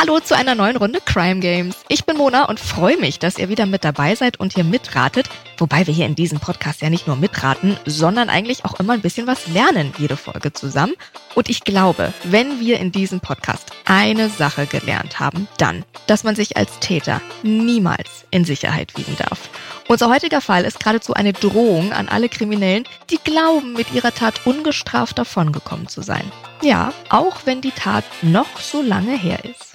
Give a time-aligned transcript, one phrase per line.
[0.00, 1.76] Hallo zu einer neuen Runde Crime Games.
[1.88, 5.28] Ich bin Mona und freue mich, dass ihr wieder mit dabei seid und hier mitratet.
[5.58, 9.02] Wobei wir hier in diesem Podcast ja nicht nur mitraten, sondern eigentlich auch immer ein
[9.02, 10.94] bisschen was lernen, jede Folge zusammen.
[11.34, 16.34] Und ich glaube, wenn wir in diesem Podcast eine Sache gelernt haben, dann, dass man
[16.34, 19.50] sich als Täter niemals in Sicherheit wiegen darf.
[19.88, 24.46] Unser heutiger Fall ist geradezu eine Drohung an alle Kriminellen, die glauben, mit ihrer Tat
[24.46, 26.30] ungestraft davongekommen zu sein.
[26.62, 29.74] Ja, auch wenn die Tat noch so lange her ist.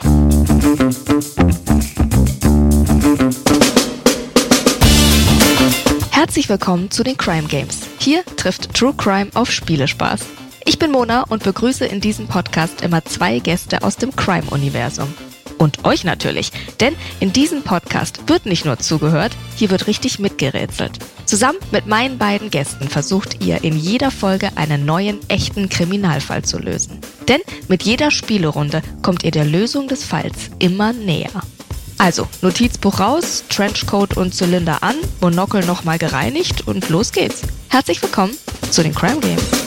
[6.11, 7.81] Herzlich willkommen zu den Crime Games.
[7.99, 10.22] Hier trifft True Crime auf Spielespaß.
[10.66, 15.13] Ich bin Mona und begrüße in diesem Podcast immer zwei Gäste aus dem Crime-Universum.
[15.58, 20.99] Und euch natürlich, denn in diesem Podcast wird nicht nur zugehört, hier wird richtig mitgerätselt.
[21.26, 26.59] Zusammen mit meinen beiden Gästen versucht ihr in jeder Folge einen neuen, echten Kriminalfall zu
[26.59, 27.00] lösen.
[27.27, 31.31] Denn mit jeder Spielerunde kommt ihr der Lösung des Falls immer näher.
[31.98, 37.44] Also, Notizbuch raus, Trenchcoat und Zylinder an, Monokel nochmal gereinigt und los geht's.
[37.69, 38.36] Herzlich willkommen
[38.69, 39.64] zu den Crime Games.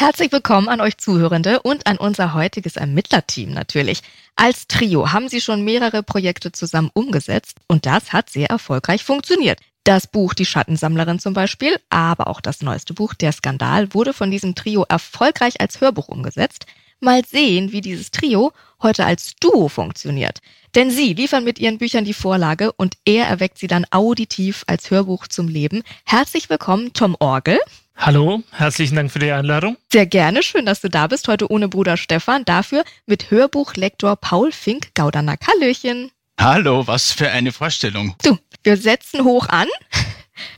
[0.00, 4.00] Herzlich willkommen an euch Zuhörende und an unser heutiges Ermittlerteam natürlich.
[4.34, 9.60] Als Trio haben sie schon mehrere Projekte zusammen umgesetzt und das hat sehr erfolgreich funktioniert.
[9.84, 14.30] Das Buch Die Schattensammlerin zum Beispiel, aber auch das neueste Buch Der Skandal wurde von
[14.30, 16.64] diesem Trio erfolgreich als Hörbuch umgesetzt.
[17.00, 20.40] Mal sehen, wie dieses Trio heute als Duo funktioniert.
[20.74, 24.90] Denn sie liefern mit ihren Büchern die Vorlage und er erweckt sie dann auditiv als
[24.90, 25.82] Hörbuch zum Leben.
[26.06, 27.58] Herzlich willkommen, Tom Orgel.
[28.02, 29.76] Hallo, herzlichen Dank für die Einladung.
[29.92, 34.52] Sehr gerne, schön, dass du da bist, heute ohne Bruder Stefan, dafür mit Hörbuchlektor Paul
[34.52, 35.40] Fink-Gaudernack.
[35.46, 36.10] Hallöchen.
[36.40, 38.14] Hallo, was für eine Vorstellung.
[38.22, 39.68] Du, wir setzen hoch an,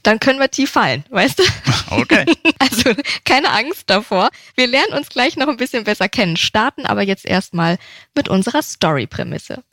[0.05, 1.43] dann können wir tief fallen, weißt du?
[1.91, 2.25] Okay.
[2.61, 4.31] Also keine Angst davor.
[4.55, 7.77] Wir lernen uns gleich noch ein bisschen besser kennen, starten aber jetzt erstmal
[8.15, 9.65] mit unserer Story-Prämisse.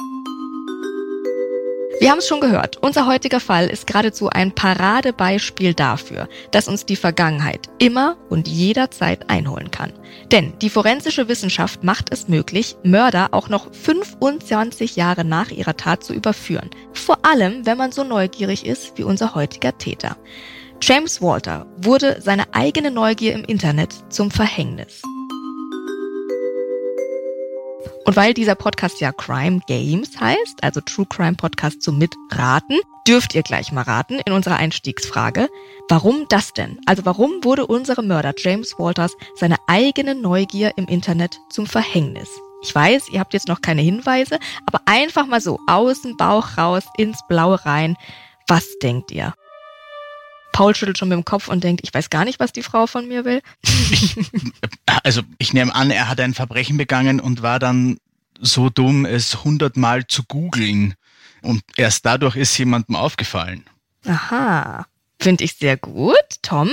[2.00, 6.86] Wir haben es schon gehört, unser heutiger Fall ist geradezu ein Paradebeispiel dafür, dass uns
[6.86, 9.92] die Vergangenheit immer und jederzeit einholen kann.
[10.32, 16.02] Denn die forensische Wissenschaft macht es möglich, Mörder auch noch 25 Jahre nach ihrer Tat
[16.02, 16.70] zu überführen.
[16.94, 20.16] Vor allem, wenn man so neugierig ist wie unser heutiger Täter.
[20.82, 25.02] James Walter wurde seine eigene Neugier im Internet zum Verhängnis.
[28.10, 33.36] Und weil dieser Podcast ja Crime Games heißt, also True Crime Podcast zum Mitraten, dürft
[33.36, 35.48] ihr gleich mal raten in unserer Einstiegsfrage.
[35.90, 36.80] Warum das denn?
[36.88, 42.30] Also warum wurde unsere Mörder James Walters seine eigene Neugier im Internet zum Verhängnis?
[42.64, 46.58] Ich weiß, ihr habt jetzt noch keine Hinweise, aber einfach mal so aus dem Bauch
[46.58, 47.96] raus ins Blaue rein.
[48.48, 49.36] Was denkt ihr?
[50.60, 52.86] Paul schüttelt schon mit dem Kopf und denkt, ich weiß gar nicht, was die Frau
[52.86, 53.42] von mir will.
[53.64, 54.18] Ich,
[55.06, 57.98] also ich nehme an, er hat ein Verbrechen begangen und war dann
[58.42, 60.96] so dumm, es hundertmal zu googeln.
[61.42, 63.64] Und erst dadurch ist jemandem aufgefallen.
[64.06, 64.86] Aha,
[65.18, 66.18] finde ich sehr gut.
[66.42, 66.70] Tom,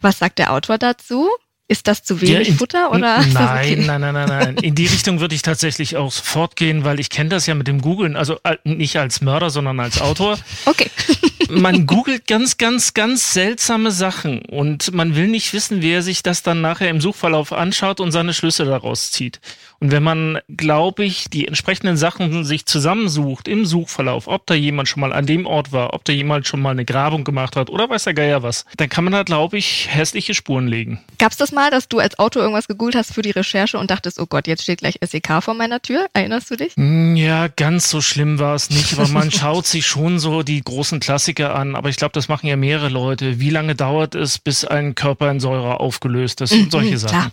[0.00, 1.28] was sagt der Autor dazu?
[1.70, 3.22] Ist das zu wenig ja, in, Futter oder?
[3.32, 3.76] Nein, okay?
[3.76, 4.56] nein, nein, nein, nein.
[4.56, 7.82] In die Richtung würde ich tatsächlich auch fortgehen, weil ich kenne das ja mit dem
[7.82, 10.38] Googlen, also äh, nicht als Mörder, sondern als Autor.
[10.64, 10.90] Okay.
[11.50, 16.42] man googelt ganz, ganz, ganz seltsame Sachen und man will nicht wissen, wer sich das
[16.42, 19.38] dann nachher im Suchverlauf anschaut und seine Schlüsse daraus zieht.
[19.80, 24.88] Und wenn man, glaube ich, die entsprechenden Sachen sich zusammensucht im Suchverlauf, ob da jemand
[24.88, 27.70] schon mal an dem Ort war, ob da jemand schon mal eine Grabung gemacht hat
[27.70, 31.00] oder weiß der Geier was, dann kann man da, glaube ich, hässliche Spuren legen.
[31.18, 34.18] Gab's das mal, dass du als Autor irgendwas gegoogelt hast für die Recherche und dachtest,
[34.18, 36.06] oh Gott, jetzt steht gleich SEK vor meiner Tür?
[36.12, 36.74] Erinnerst du dich?
[36.74, 40.60] Hm, ja, ganz so schlimm war es nicht, aber man schaut sich schon so die
[40.60, 41.76] großen Klassiker an.
[41.76, 43.38] Aber ich glaube, das machen ja mehrere Leute.
[43.38, 47.18] Wie lange dauert es, bis ein Körper in Säure aufgelöst ist und solche Sachen?
[47.18, 47.30] Klar.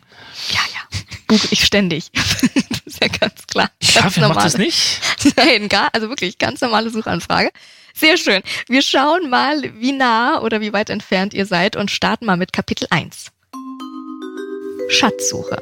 [0.52, 0.60] Ja,
[1.28, 2.12] Google ich ständig.
[2.14, 3.70] das ist ja ganz klar.
[3.82, 5.02] Ja, wer macht das nicht?
[5.36, 7.50] Nein, gar, also wirklich ganz normale Suchanfrage.
[7.94, 8.42] Sehr schön.
[8.68, 12.52] Wir schauen mal, wie nah oder wie weit entfernt ihr seid und starten mal mit
[12.52, 13.32] Kapitel 1.
[14.90, 15.62] Schatzsuche.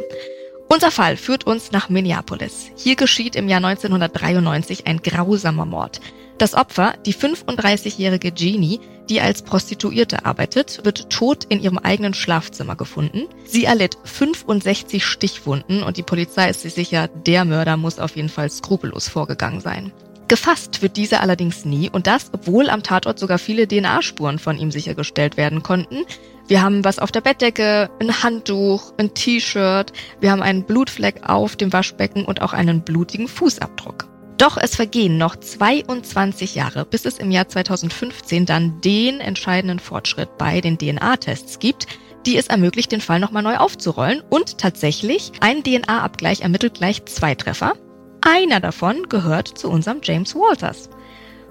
[0.68, 2.72] Unser Fall führt uns nach Minneapolis.
[2.75, 6.01] Hier geschieht im Jahr 1993 ein grausamer Mord.
[6.39, 12.75] Das Opfer, die 35-jährige Jeannie, die als Prostituierte arbeitet, wird tot in ihrem eigenen Schlafzimmer
[12.75, 13.23] gefunden.
[13.45, 18.29] Sie erlitt 65 Stichwunden und die Polizei ist sich sicher, der Mörder muss auf jeden
[18.29, 19.91] Fall skrupellos vorgegangen sein.
[20.27, 24.71] Gefasst wird dieser allerdings nie und das, obwohl am Tatort sogar viele DNA-Spuren von ihm
[24.71, 26.05] sichergestellt werden konnten.
[26.47, 29.91] Wir haben was auf der Bettdecke, ein Handtuch, ein T-Shirt,
[30.21, 34.12] wir haben einen Blutfleck auf dem Waschbecken und auch einen blutigen Fußabdruck.
[34.38, 40.38] Doch es vergehen noch 22 Jahre, bis es im Jahr 2015 dann den entscheidenden Fortschritt
[40.38, 41.88] bei den DNA-Tests gibt,
[42.25, 44.21] die es ermöglicht, den Fall nochmal neu aufzurollen.
[44.30, 47.74] Und tatsächlich, ein DNA-Abgleich ermittelt gleich zwei Treffer.
[48.21, 50.89] einer davon gehört zu unserem James Walters.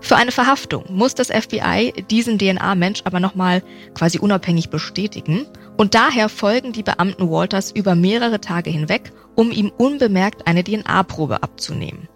[0.00, 3.62] Für eine Verhaftung muss das FBI diesen DNA-Mensch aber nochmal
[3.94, 5.46] quasi unabhängig bestätigen
[5.76, 11.42] und daher folgen die Beamten Walters über mehrere Tage hinweg, um ihm unbemerkt eine DNA-Probe
[11.42, 12.08] abzunehmen.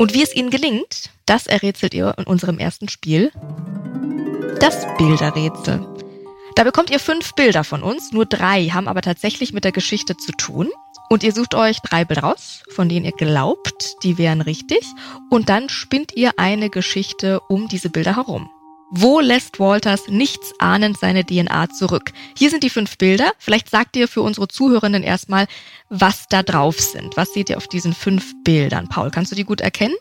[0.00, 3.30] Und wie es ihnen gelingt, das errätselt ihr in unserem ersten Spiel.
[4.58, 5.86] Das Bilderrätsel.
[6.56, 10.16] Da bekommt ihr fünf Bilder von uns, nur drei haben aber tatsächlich mit der Geschichte
[10.16, 10.70] zu tun.
[11.10, 14.86] Und ihr sucht euch drei Bilder raus, von denen ihr glaubt, die wären richtig.
[15.28, 18.48] Und dann spinnt ihr eine Geschichte um diese Bilder herum.
[18.92, 22.10] Wo lässt Walters nichts ahnend seine DNA zurück?
[22.36, 23.32] Hier sind die fünf Bilder.
[23.38, 25.46] Vielleicht sagt ihr für unsere Zuhörenden erstmal,
[25.90, 27.16] was da drauf sind.
[27.16, 28.88] Was seht ihr auf diesen fünf Bildern?
[28.88, 29.94] Paul, kannst du die gut erkennen?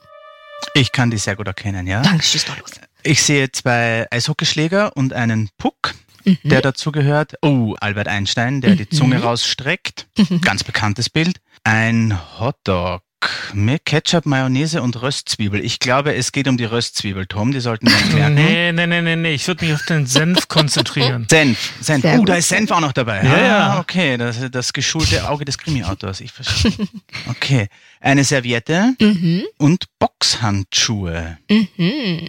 [0.74, 2.02] Ich kann die sehr gut erkennen, ja.
[2.02, 2.72] Danke, schieß doch los.
[3.04, 5.94] Ich sehe zwei Eishockeyschläger und einen Puck,
[6.26, 6.40] mhm.
[6.44, 7.36] der dazu gehört.
[7.44, 8.78] Oh, Albert Einstein, der mhm.
[8.78, 10.08] die Zunge rausstreckt.
[10.18, 10.42] Mhm.
[10.42, 11.40] Ganz bekanntes Bild.
[11.64, 13.04] Ein Hotdog.
[13.54, 15.63] Mit Ketchup, Mayonnaise und Röstzwiebel.
[15.63, 17.51] Ich glaube, es geht um die Röstzwiebel, Tom.
[17.51, 18.36] Die sollten wir merken.
[18.36, 19.33] Nee, nee, nee, nee, nee.
[19.33, 21.27] Ich würde mich auf den Senf konzentrieren.
[21.30, 22.04] Senf, Senf.
[22.04, 22.30] Sehr oh, gut.
[22.30, 23.24] da ist Senf auch noch dabei.
[23.24, 23.80] Ja, ah, ja.
[23.80, 26.21] Okay, das, das geschulte Auge des Krimi-Autors.
[26.21, 26.71] Ich verstehe.
[27.30, 27.68] Okay.
[28.00, 29.44] Eine Serviette Mhm.
[29.57, 31.38] und Boxhandschuhe.
[31.50, 32.27] Mhm.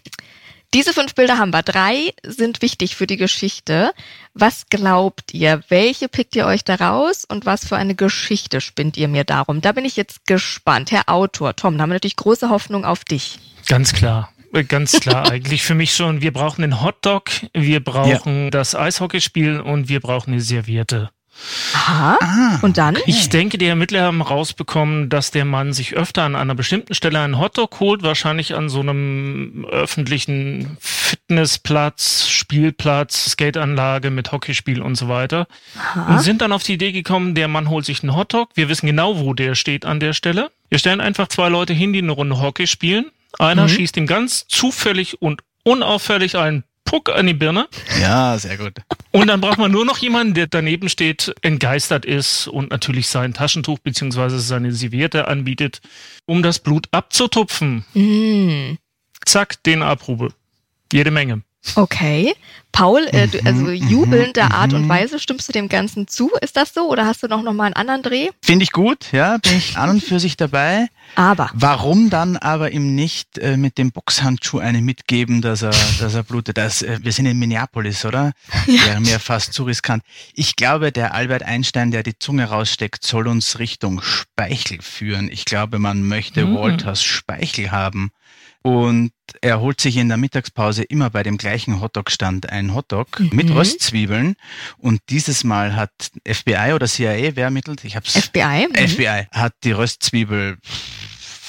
[0.73, 1.65] Diese fünf Bilder haben wir.
[1.65, 3.93] Drei sind wichtig für die Geschichte.
[4.35, 5.65] Was glaubt ihr?
[5.69, 9.61] Welche pickt ihr euch da raus und was für eine Geschichte spinnt ihr mir darum?
[9.61, 10.93] Da bin ich jetzt gespannt.
[10.93, 13.41] Herr Autor, Tom, da haben wir natürlich große Hoffnung auf dich.
[13.67, 14.33] Ganz klar.
[14.69, 16.23] Ganz klar, eigentlich für mich schon.
[16.23, 21.11] Wir brauchen den Hotdog, wir brauchen das Eishockeyspiel und wir brauchen eine Serviette.
[21.75, 22.19] Aha.
[22.21, 22.97] Ah, Und dann?
[23.07, 27.21] Ich denke, die Ermittler haben rausbekommen, dass der Mann sich öfter an einer bestimmten Stelle
[27.21, 35.09] einen Hotdog holt, wahrscheinlich an so einem öffentlichen Fitnessplatz, Spielplatz, Skateanlage mit Hockeyspiel und so
[35.09, 35.47] weiter.
[35.95, 36.19] Und Aha.
[36.19, 38.51] sind dann auf die Idee gekommen, der Mann holt sich einen Hotdog.
[38.55, 40.51] Wir wissen genau, wo der steht an der Stelle.
[40.69, 43.07] Wir stellen einfach zwei Leute hin, die eine Runde Hockey spielen.
[43.39, 43.69] Einer Mhm.
[43.69, 47.69] schießt ihm ganz zufällig und unauffällig einen Puck an die Birne.
[48.01, 48.73] Ja, sehr gut.
[49.13, 53.33] Und dann braucht man nur noch jemanden, der daneben steht, entgeistert ist und natürlich sein
[53.33, 55.83] Taschentuch beziehungsweise seine Serviette anbietet,
[56.27, 57.85] um das Blut abzutupfen.
[57.93, 58.79] Hm.
[59.25, 60.31] Zack, DNA-Probe.
[60.93, 61.43] Jede Menge.
[61.75, 62.35] Okay.
[62.73, 64.89] Paul, äh, du, also Mhm, jubelnder mhm, Art und mhm.
[64.89, 66.31] Weise, stimmst du dem Ganzen zu?
[66.41, 66.89] Ist das so?
[66.89, 68.29] Oder hast du noch, noch mal einen anderen Dreh?
[68.43, 70.87] Finde ich gut, ja, bin ich an und für sich dabei.
[71.17, 71.51] Aber.
[71.53, 76.23] Warum dann aber ihm nicht äh, mit dem Boxhandschuh eine mitgeben, dass er, dass er
[76.23, 76.57] blutet?
[76.59, 78.33] Das, äh, wir sind in Minneapolis, oder?
[78.67, 78.87] Ja.
[78.87, 80.05] Wäre mir fast zu riskant.
[80.35, 85.29] Ich glaube, der Albert Einstein, der die Zunge raussteckt, soll uns Richtung Speichel führen.
[85.31, 86.55] Ich glaube, man möchte Mhm.
[86.55, 88.13] Walters Speichel haben.
[88.63, 93.31] Und er holt sich in der Mittagspause immer bei dem gleichen Hotdog-Stand einen Hotdog Mhm.
[93.33, 94.37] mit Röstzwiebeln.
[94.77, 95.91] Und dieses Mal hat
[96.27, 97.85] FBI oder CIA, wer ermittelt?
[97.85, 98.13] Ich hab's.
[98.13, 98.69] FBI?
[98.69, 98.89] Mhm.
[98.89, 100.59] FBI hat die Röstzwiebel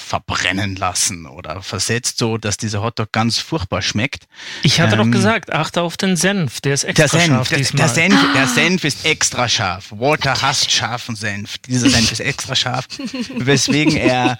[0.06, 4.24] verbrennen lassen oder versetzt, so dass dieser Hotdog ganz furchtbar schmeckt.
[4.62, 6.60] Ich hatte doch Ähm, gesagt, achte auf den Senf.
[6.60, 7.78] Der ist extra Der Senf, scharf der, diesmal.
[7.78, 9.86] der, Senf, der Senf ist extra scharf.
[9.90, 11.56] Walter hasst scharfen Senf.
[11.58, 12.86] Dieser Senf ist extra scharf,
[13.38, 14.38] weswegen er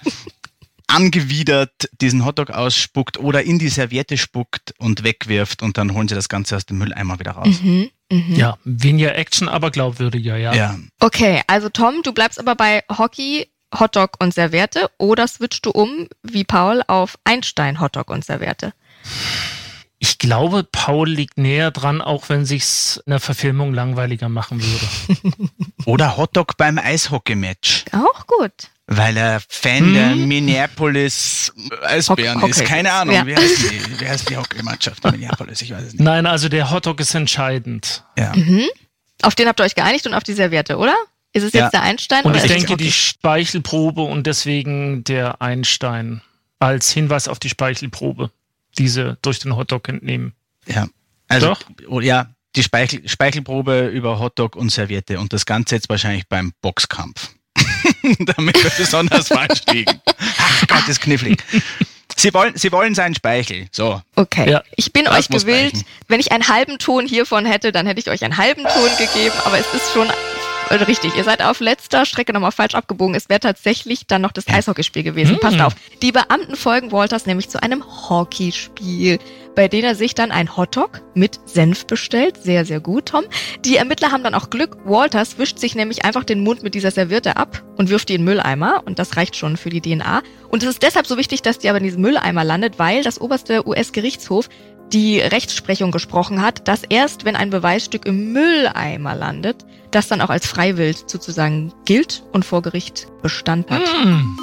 [0.87, 6.15] angewidert diesen Hotdog ausspuckt oder in die Serviette spuckt und wegwirft und dann holen sie
[6.15, 7.61] das Ganze aus dem Mülleimer wieder raus.
[7.61, 7.89] Mhm.
[8.11, 8.35] Mhm.
[8.35, 10.53] ja, weniger Action, aber glaubwürdiger, ja.
[10.53, 10.77] Ja.
[10.99, 13.47] Okay, also Tom, du bleibst aber bei Hockey,
[13.77, 18.73] Hotdog und Serviette oder switchst du um, wie Paul, auf Einstein, Hotdog und Serviette?
[19.97, 25.49] Ich glaube, Paul liegt näher dran, auch wenn sich's in der Verfilmung langweiliger machen würde.
[25.85, 27.85] Oder Hotdog beim Eishockey-Match.
[27.93, 28.51] Auch gut.
[28.87, 29.93] Weil er Fan Hm?
[29.93, 32.65] der Minneapolis Eisbären Hock- ist.
[32.65, 33.25] Keine Ahnung, Ja.
[33.25, 35.61] wie heißt die, wie heißt die Hockeymannschaft Minneapolis?
[35.61, 36.01] Ich weiß es nicht.
[36.01, 38.03] Nein, also der Hotdog ist entscheidend.
[38.17, 38.33] Ja.
[38.35, 38.63] Mhm.
[39.21, 40.95] Auf den habt ihr euch geeinigt und auf die Serviette, oder?
[41.31, 41.63] Ist es Ja.
[41.63, 46.21] jetzt der Einstein Und oder ich denke, die Speichelprobe und deswegen der Einstein
[46.59, 48.31] als Hinweis auf die Speichelprobe,
[48.77, 50.33] diese durch den Hotdog entnehmen.
[50.67, 50.87] ja.
[51.29, 51.61] Also, Doch.
[51.87, 56.51] oh, ja, die Speichel, Speichelprobe über Hotdog und Serviette und das Ganze jetzt wahrscheinlich beim
[56.61, 57.29] Boxkampf.
[58.19, 60.01] Damit wir besonders falsch liegen.
[60.05, 61.37] Ach Gott, ist knifflig.
[62.15, 63.67] Sie wollen, Sie wollen seinen Speichel.
[63.71, 64.01] So.
[64.15, 64.49] Okay.
[64.49, 64.63] Ja.
[64.75, 65.83] Ich bin Das euch gewillt.
[66.07, 69.35] Wenn ich einen halben Ton hiervon hätte, dann hätte ich euch einen halben Ton gegeben,
[69.45, 70.07] aber es ist schon
[70.69, 71.15] äh, richtig.
[71.15, 73.15] Ihr seid auf letzter Strecke nochmal falsch abgebogen.
[73.15, 75.33] Es wäre tatsächlich dann noch das Eishockeyspiel gewesen.
[75.33, 75.39] Hm.
[75.39, 75.75] Passt auf.
[76.01, 79.19] Die Beamten folgen Walters nämlich zu einem Hockeyspiel,
[79.55, 82.37] bei dem er sich dann ein Hotdog mit Senf bestellt.
[82.41, 83.23] Sehr, sehr gut, Tom.
[83.65, 84.77] Die Ermittler haben dann auch Glück.
[84.85, 88.21] Walters wischt sich nämlich einfach den Mund mit dieser Serviette ab und wirft die in
[88.21, 88.83] den Mülleimer.
[88.85, 90.21] Und das reicht schon für die DNA.
[90.49, 93.19] Und es ist deshalb so wichtig, dass die aber in diesem Mülleimer landet, weil das
[93.19, 94.49] oberste US-Gerichtshof
[94.93, 100.29] die Rechtsprechung gesprochen hat, dass erst wenn ein Beweisstück im Mülleimer landet, das dann auch
[100.29, 103.81] als Freiwild sozusagen gilt und vor Gericht Bestand hat.
[104.05, 104.37] Mm.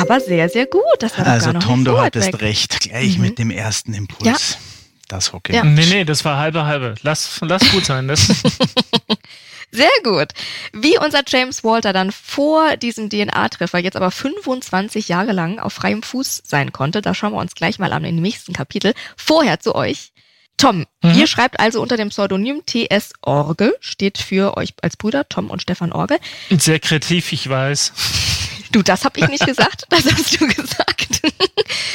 [0.00, 0.82] Aber sehr, sehr gut.
[0.98, 2.40] Das war also gar noch Tom, du hattest weg.
[2.40, 2.80] recht.
[2.80, 3.22] Gleich mhm.
[3.22, 4.26] mit dem ersten Impuls.
[4.26, 4.36] Ja.
[5.08, 5.54] Das okay.
[5.54, 5.64] Ja.
[5.64, 6.94] Nee, nee, das war halbe halbe.
[7.02, 8.08] Lass, lass gut sein.
[8.08, 8.28] Das
[9.72, 10.28] Sehr gut.
[10.72, 16.02] Wie unser James Walter dann vor diesem DNA-Treffer jetzt aber 25 Jahre lang auf freiem
[16.02, 18.94] Fuß sein konnte, da schauen wir uns gleich mal an im nächsten Kapitel.
[19.16, 20.12] Vorher zu euch.
[20.56, 21.14] Tom, mhm.
[21.14, 25.62] ihr schreibt also unter dem Pseudonym TS Orgel, steht für euch als Brüder, Tom und
[25.62, 26.18] Stefan Orgel.
[26.50, 27.92] Sehr kreativ, ich weiß.
[28.70, 31.22] Du, das habe ich nicht gesagt, das hast du gesagt.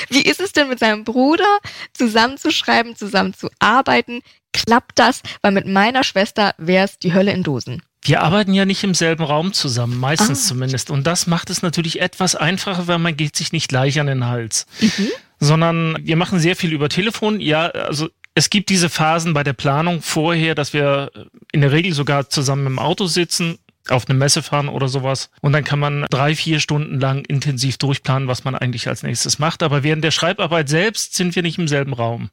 [0.09, 1.59] Wie ist es denn mit seinem Bruder
[1.93, 4.21] zusammenzuschreiben, zusammenzuarbeiten?
[4.53, 5.21] Klappt das?
[5.41, 7.81] Weil mit meiner Schwester wäre es die Hölle in Dosen.
[8.01, 10.47] Wir arbeiten ja nicht im selben Raum zusammen, meistens ah.
[10.49, 10.91] zumindest.
[10.91, 14.27] Und das macht es natürlich etwas einfacher, weil man geht sich nicht gleich an den
[14.27, 14.67] Hals.
[14.79, 15.09] Mhm.
[15.39, 17.41] Sondern wir machen sehr viel über Telefon.
[17.41, 21.09] Ja, also es gibt diese Phasen bei der Planung vorher, dass wir
[21.51, 23.57] in der Regel sogar zusammen im Auto sitzen,
[23.89, 25.29] auf eine Messe fahren oder sowas.
[25.41, 29.39] Und dann kann man drei, vier Stunden lang intensiv durchplanen, was man eigentlich als nächstes
[29.39, 29.63] macht.
[29.63, 32.29] Aber während der Schreibarbeit selbst sind wir nicht im selben Raum.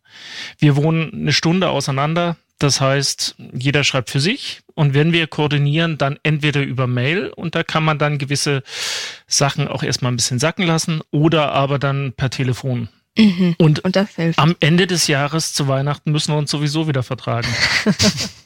[0.59, 2.37] Wir wohnen eine Stunde auseinander.
[2.59, 4.61] Das heißt, jeder schreibt für sich.
[4.75, 8.63] Und wenn wir koordinieren, dann entweder über Mail und da kann man dann gewisse
[9.27, 12.89] Sachen auch erstmal ein bisschen sacken lassen oder aber dann per Telefon.
[13.19, 13.57] Mhm.
[13.59, 13.97] Und, und
[14.37, 17.49] am Ende des Jahres zu Weihnachten müssen wir uns sowieso wieder vertragen.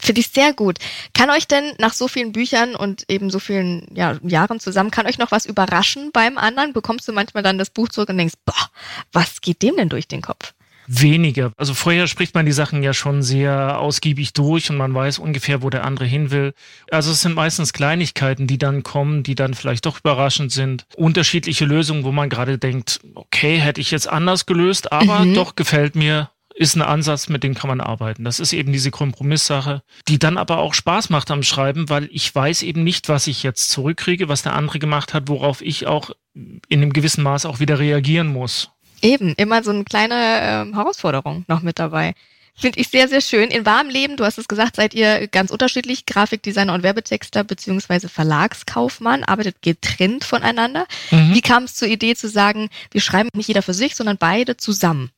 [0.00, 0.78] Finde ich sehr gut.
[1.14, 5.06] Kann euch denn nach so vielen Büchern und eben so vielen ja, Jahren zusammen, kann
[5.06, 6.72] euch noch was überraschen beim anderen?
[6.72, 8.70] Bekommst du manchmal dann das Buch zurück und denkst, boah,
[9.12, 10.54] was geht dem denn durch den Kopf?
[10.88, 11.52] weniger.
[11.56, 15.62] Also vorher spricht man die Sachen ja schon sehr ausgiebig durch und man weiß ungefähr,
[15.62, 16.54] wo der andere hin will.
[16.90, 20.86] Also es sind meistens Kleinigkeiten, die dann kommen, die dann vielleicht doch überraschend sind.
[20.96, 25.34] Unterschiedliche Lösungen, wo man gerade denkt, okay, hätte ich jetzt anders gelöst, aber mhm.
[25.34, 28.24] doch gefällt mir ist ein Ansatz, mit dem kann man arbeiten.
[28.24, 32.34] Das ist eben diese Kompromisssache, die dann aber auch Spaß macht am Schreiben, weil ich
[32.34, 36.10] weiß eben nicht, was ich jetzt zurückkriege, was der andere gemacht hat, worauf ich auch
[36.34, 38.70] in einem gewissen Maß auch wieder reagieren muss.
[39.00, 42.14] Eben, immer so eine kleine äh, Herausforderung noch mit dabei.
[42.56, 43.50] Finde ich sehr, sehr schön.
[43.52, 46.06] In warmem Leben, du hast es gesagt, seid ihr ganz unterschiedlich.
[46.06, 50.88] Grafikdesigner und Werbetexter beziehungsweise Verlagskaufmann, arbeitet getrennt voneinander.
[51.12, 51.34] Mhm.
[51.34, 54.56] Wie kam es zur Idee zu sagen, wir schreiben nicht jeder für sich, sondern beide
[54.56, 55.12] zusammen?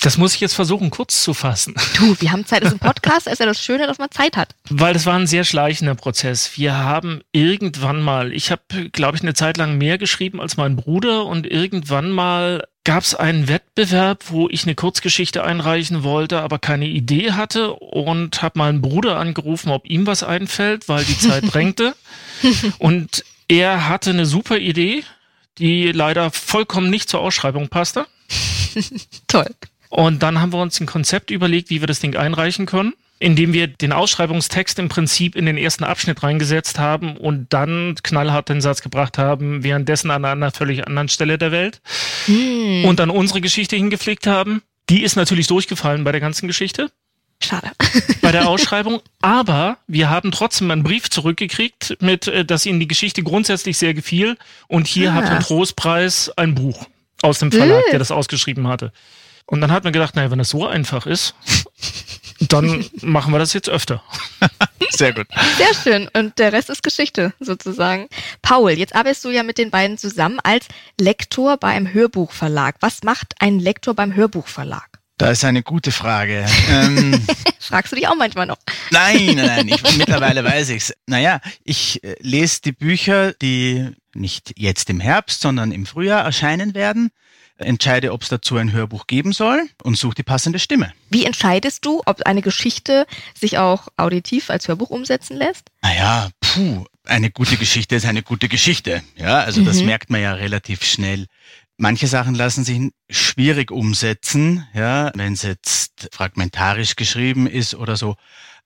[0.00, 1.74] Das muss ich jetzt versuchen, kurz zu fassen.
[1.96, 2.62] Du, wir haben Zeit.
[2.62, 4.54] Das ist ein Podcast, ist ja das Schöne, dass man Zeit hat.
[4.68, 6.56] Weil das war ein sehr schleichender Prozess.
[6.56, 10.76] Wir haben irgendwann mal, ich habe, glaube ich, eine Zeit lang mehr geschrieben als mein
[10.76, 16.58] Bruder und irgendwann mal gab es einen Wettbewerb, wo ich eine Kurzgeschichte einreichen wollte, aber
[16.58, 21.44] keine Idee hatte und habe meinen Bruder angerufen, ob ihm was einfällt, weil die Zeit
[21.54, 21.94] drängte.
[22.78, 25.02] und er hatte eine super Idee,
[25.58, 28.06] die leider vollkommen nicht zur Ausschreibung passte.
[29.28, 29.48] Toll.
[29.94, 33.52] Und dann haben wir uns ein Konzept überlegt, wie wir das Ding einreichen können, indem
[33.52, 38.60] wir den Ausschreibungstext im Prinzip in den ersten Abschnitt reingesetzt haben und dann knallhart den
[38.60, 41.80] Satz gebracht haben, währenddessen an einer völlig anderen Stelle der Welt.
[42.26, 42.86] Hm.
[42.86, 44.62] Und dann unsere Geschichte hingepflegt haben.
[44.90, 46.90] Die ist natürlich durchgefallen bei der ganzen Geschichte.
[47.40, 47.70] Schade.
[48.20, 49.00] Bei der Ausschreibung.
[49.22, 53.94] Aber wir haben trotzdem einen Brief zurückgekriegt, mit, äh, dass Ihnen die Geschichte grundsätzlich sehr
[53.94, 54.38] gefiel.
[54.66, 55.14] Und hier ah.
[55.14, 56.88] hat ein Trostpreis ein Buch
[57.22, 58.92] aus dem Verlag, der das ausgeschrieben hatte.
[59.46, 61.34] Und dann hat man gedacht, naja, wenn es so einfach ist,
[62.40, 64.02] dann machen wir das jetzt öfter.
[64.90, 65.26] Sehr gut.
[65.58, 66.08] Sehr schön.
[66.14, 68.08] Und der Rest ist Geschichte sozusagen.
[68.42, 70.66] Paul, jetzt arbeitest du ja mit den beiden zusammen als
[71.00, 72.76] Lektor bei einem Hörbuchverlag.
[72.80, 74.88] Was macht ein Lektor beim Hörbuchverlag?
[75.16, 76.46] Da ist eine gute Frage.
[76.68, 77.24] Ähm,
[77.60, 78.58] Fragst du dich auch manchmal noch?
[78.90, 79.68] Nein, nein, nein.
[79.68, 80.92] Ich, mittlerweile weiß ich's.
[81.06, 86.74] Naja, ich äh, lese die Bücher, die nicht jetzt im Herbst, sondern im Frühjahr erscheinen
[86.74, 87.10] werden
[87.58, 90.92] entscheide, ob es dazu ein Hörbuch geben soll und suche die passende Stimme.
[91.10, 93.06] Wie entscheidest du, ob eine Geschichte
[93.38, 95.70] sich auch auditiv als Hörbuch umsetzen lässt?
[95.82, 99.02] Naja, puh, eine gute Geschichte ist eine gute Geschichte.
[99.16, 99.66] Ja, also mhm.
[99.66, 101.26] das merkt man ja relativ schnell.
[101.76, 108.16] Manche Sachen lassen sich schwierig umsetzen, ja, wenn es jetzt fragmentarisch geschrieben ist oder so.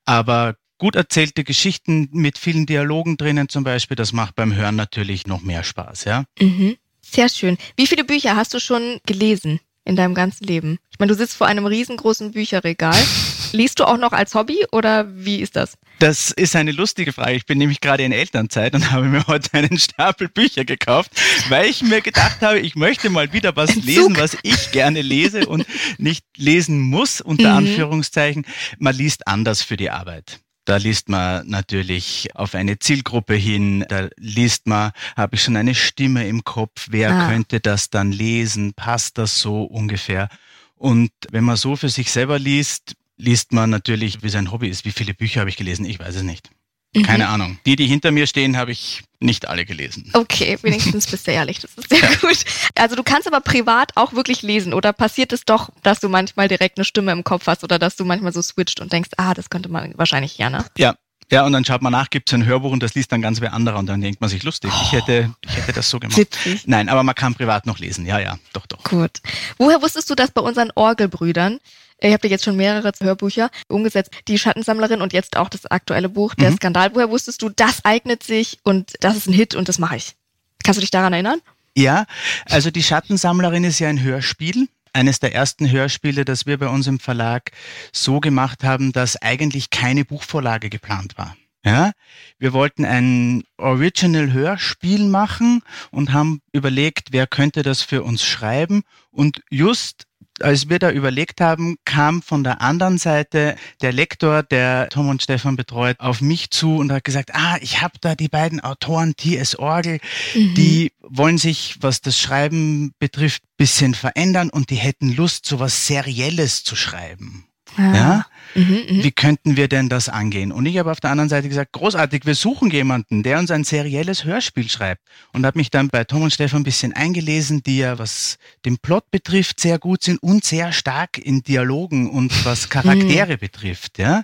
[0.04, 5.26] Aber gut erzählte Geschichten mit vielen Dialogen drinnen zum Beispiel, das macht beim Hören natürlich
[5.26, 6.24] noch mehr Spaß, ja.
[6.38, 6.76] Mhm.
[7.10, 7.56] Sehr schön.
[7.76, 10.78] Wie viele Bücher hast du schon gelesen in deinem ganzen Leben?
[10.90, 12.96] Ich meine, du sitzt vor einem riesengroßen Bücherregal.
[13.52, 15.78] Liest du auch noch als Hobby oder wie ist das?
[16.00, 17.32] Das ist eine lustige Frage.
[17.32, 21.12] Ich bin nämlich gerade in Elternzeit und habe mir heute einen Stapel Bücher gekauft,
[21.48, 23.86] weil ich mir gedacht habe, ich möchte mal wieder was Entzug.
[23.86, 27.68] lesen, was ich gerne lese und nicht lesen muss, unter mhm.
[27.68, 28.44] Anführungszeichen.
[28.78, 30.40] Man liest anders für die Arbeit.
[30.68, 33.86] Da liest man natürlich auf eine Zielgruppe hin.
[33.88, 37.28] Da liest man, habe ich schon eine Stimme im Kopf, wer ah.
[37.30, 38.74] könnte das dann lesen?
[38.74, 40.28] Passt das so ungefähr?
[40.76, 44.84] Und wenn man so für sich selber liest, liest man natürlich, wie sein Hobby ist.
[44.84, 45.86] Wie viele Bücher habe ich gelesen?
[45.86, 46.50] Ich weiß es nicht.
[46.94, 47.02] Mhm.
[47.02, 47.58] Keine Ahnung.
[47.66, 50.10] Die, die hinter mir stehen, habe ich nicht alle gelesen.
[50.14, 51.60] Okay, wenigstens bist du ehrlich.
[51.60, 52.44] Das ist sehr gut.
[52.76, 54.72] Also du kannst aber privat auch wirklich lesen.
[54.72, 57.96] Oder passiert es doch, dass du manchmal direkt eine Stimme im Kopf hast oder dass
[57.96, 60.64] du manchmal so switcht und denkst, ah, das könnte man wahrscheinlich gerne.
[60.78, 60.94] Ja,
[61.30, 63.40] ja, und dann schaut man nach, gibt es ein Hörbuch und das liest dann ganz
[63.42, 64.70] wer anderer und dann denkt man sich lustig.
[64.82, 66.16] Ich hätte, ich hätte das so gemacht.
[66.16, 66.62] Witzig.
[66.66, 68.06] Nein, aber man kann privat noch lesen.
[68.06, 68.82] Ja, ja, doch, doch.
[68.84, 69.20] Gut.
[69.58, 71.58] Woher wusstest du das bei unseren Orgelbrüdern?
[72.00, 74.10] Ihr habt ja jetzt schon mehrere Hörbücher umgesetzt.
[74.28, 76.56] Die Schattensammlerin und jetzt auch das aktuelle Buch, Der mhm.
[76.56, 76.94] Skandal.
[76.94, 80.14] Woher wusstest du, das eignet sich und das ist ein Hit und das mache ich?
[80.62, 81.40] Kannst du dich daran erinnern?
[81.76, 82.06] Ja,
[82.46, 86.86] also die Schattensammlerin ist ja ein Hörspiel eines der ersten Hörspiele, das wir bei uns
[86.86, 87.52] im Verlag
[87.92, 91.36] so gemacht haben, dass eigentlich keine Buchvorlage geplant war.
[91.64, 91.92] Ja,
[92.38, 98.82] wir wollten ein Original-Hörspiel machen und haben überlegt, wer könnte das für uns schreiben.
[99.10, 100.07] Und just
[100.40, 105.22] als wir da überlegt haben, kam von der anderen Seite der Lektor, der Tom und
[105.22, 109.16] Stefan betreut, auf mich zu und hat gesagt, ah, ich habe da die beiden Autoren
[109.16, 109.58] T.S.
[109.58, 109.98] Orgel,
[110.34, 110.54] mhm.
[110.54, 115.86] die wollen sich, was das Schreiben betrifft, bisschen verändern und die hätten Lust, so was
[115.86, 117.47] Serielles zu schreiben.
[117.76, 117.94] Ah.
[117.94, 118.26] Ja?
[118.54, 119.04] Mhm, mh.
[119.04, 120.52] Wie könnten wir denn das angehen?
[120.52, 123.64] Und ich habe auf der anderen Seite gesagt, großartig, wir suchen jemanden, der uns ein
[123.64, 125.02] serielles Hörspiel schreibt.
[125.32, 128.78] Und habe mich dann bei Tom und Stefan ein bisschen eingelesen, die ja, was den
[128.78, 133.38] Plot betrifft, sehr gut sind und sehr stark in Dialogen und was Charaktere mhm.
[133.38, 133.98] betrifft.
[133.98, 134.22] Ja?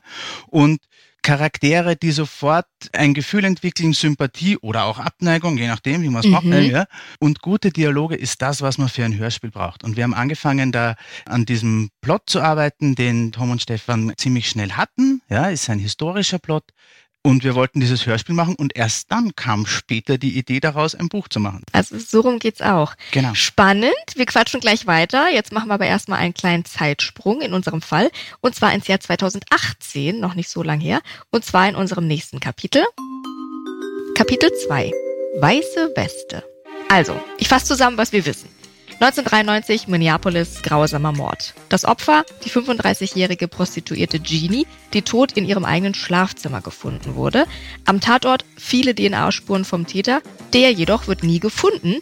[0.49, 0.81] Und
[1.25, 6.27] Charaktere, die sofort ein Gefühl entwickeln, Sympathie oder auch Abneigung, je nachdem, wie man es
[6.27, 6.33] mhm.
[6.33, 6.45] macht.
[6.45, 6.85] Ja.
[7.19, 9.85] Und gute Dialoge ist das, was man für ein Hörspiel braucht.
[9.85, 14.49] Und wir haben angefangen, da an diesem Plot zu arbeiten, den Tom und Stefan ziemlich
[14.51, 15.23] schnell hatten.
[15.31, 16.65] Ja, ist ein historischer Plot.
[17.27, 21.09] Und wir wollten dieses Hörspiel machen und erst dann kam später die Idee daraus, ein
[21.09, 21.63] Buch zu machen.
[21.73, 22.95] Also so rum geht's auch.
[23.13, 23.33] Genau.
[23.33, 23.95] Spannend.
[24.15, 25.31] Wir quatschen gleich weiter.
[25.33, 28.11] Jetzt machen wir aber erstmal einen kleinen Zeitsprung in unserem Fall.
[28.43, 31.01] Und zwar ins Jahr 2018, noch nicht so lang her.
[31.31, 32.85] Und zwar in unserem nächsten Kapitel.
[34.15, 34.93] Kapitel 2.
[35.41, 36.45] Weiße Weste.
[36.91, 38.54] Also, ich fasse zusammen, was wir wissen.
[39.01, 41.55] 1993 Minneapolis grausamer Mord.
[41.69, 47.47] Das Opfer, die 35-jährige Prostituierte Jeannie, die tot in ihrem eigenen Schlafzimmer gefunden wurde.
[47.85, 52.01] Am Tatort viele DNA-Spuren vom Täter, der jedoch wird nie gefunden,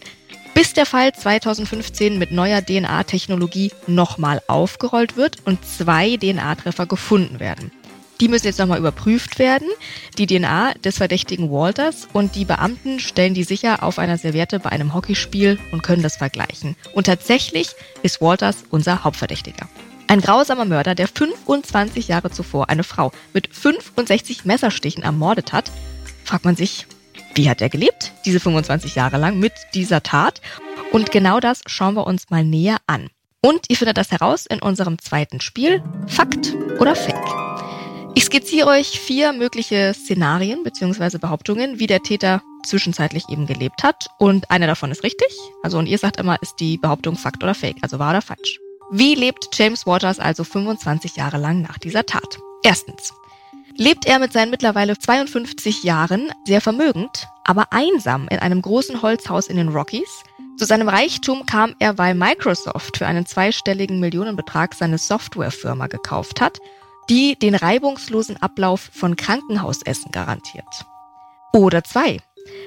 [0.53, 7.71] bis der Fall 2015 mit neuer DNA-Technologie nochmal aufgerollt wird und zwei DNA-Treffer gefunden werden.
[8.23, 9.67] Die müssen jetzt nochmal überprüft werden,
[10.17, 14.69] die DNA des verdächtigen Walters und die Beamten stellen die sicher auf einer Serviette bei
[14.69, 16.77] einem Hockeyspiel und können das vergleichen.
[16.93, 19.67] Und tatsächlich ist Walters unser Hauptverdächtiger.
[20.07, 25.69] Ein grausamer Mörder, der 25 Jahre zuvor eine Frau mit 65 Messerstichen ermordet hat,
[26.23, 26.87] fragt man sich,
[27.35, 30.39] wie hat er gelebt, diese 25 Jahre lang mit dieser Tat?
[30.93, 33.09] Und genau das schauen wir uns mal näher an.
[33.41, 37.42] Und ihr findet das heraus in unserem zweiten Spiel, Fakt oder Fake.
[38.15, 41.17] Ich skizziere euch vier mögliche Szenarien bzw.
[41.17, 44.07] Behauptungen, wie der Täter zwischenzeitlich eben gelebt hat.
[44.19, 45.29] Und eine davon ist richtig.
[45.63, 48.59] Also, und ihr sagt immer, ist die Behauptung Fakt oder Fake, also wahr oder falsch.
[48.91, 52.37] Wie lebt James Waters also 25 Jahre lang nach dieser Tat?
[52.63, 53.13] Erstens.
[53.77, 59.47] Lebt er mit seinen mittlerweile 52 Jahren sehr vermögend, aber einsam in einem großen Holzhaus
[59.47, 60.21] in den Rockies?
[60.57, 66.59] Zu seinem Reichtum kam er, weil Microsoft für einen zweistelligen Millionenbetrag seine Softwarefirma gekauft hat
[67.09, 70.85] die den reibungslosen Ablauf von Krankenhausessen garantiert.
[71.53, 72.19] Oder zwei.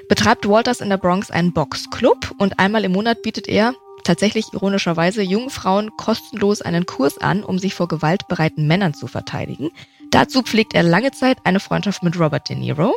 [0.08, 5.22] Betreibt Walters in der Bronx einen Boxclub und einmal im Monat bietet er, tatsächlich ironischerweise,
[5.22, 9.70] jungen Frauen kostenlos einen Kurs an, um sich vor gewaltbereiten Männern zu verteidigen.
[10.10, 12.94] Dazu pflegt er lange Zeit eine Freundschaft mit Robert De Niro.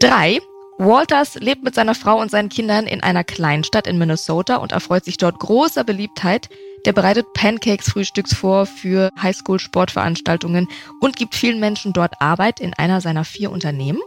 [0.00, 0.40] Drei.
[0.80, 5.04] Walters lebt mit seiner Frau und seinen Kindern in einer Kleinstadt in Minnesota und erfreut
[5.04, 6.48] sich dort großer Beliebtheit,
[6.84, 10.68] der bereitet Pancakes-Frühstücks vor für Highschool-Sportveranstaltungen
[11.00, 14.00] und gibt vielen Menschen dort Arbeit in einer seiner vier Unternehmen.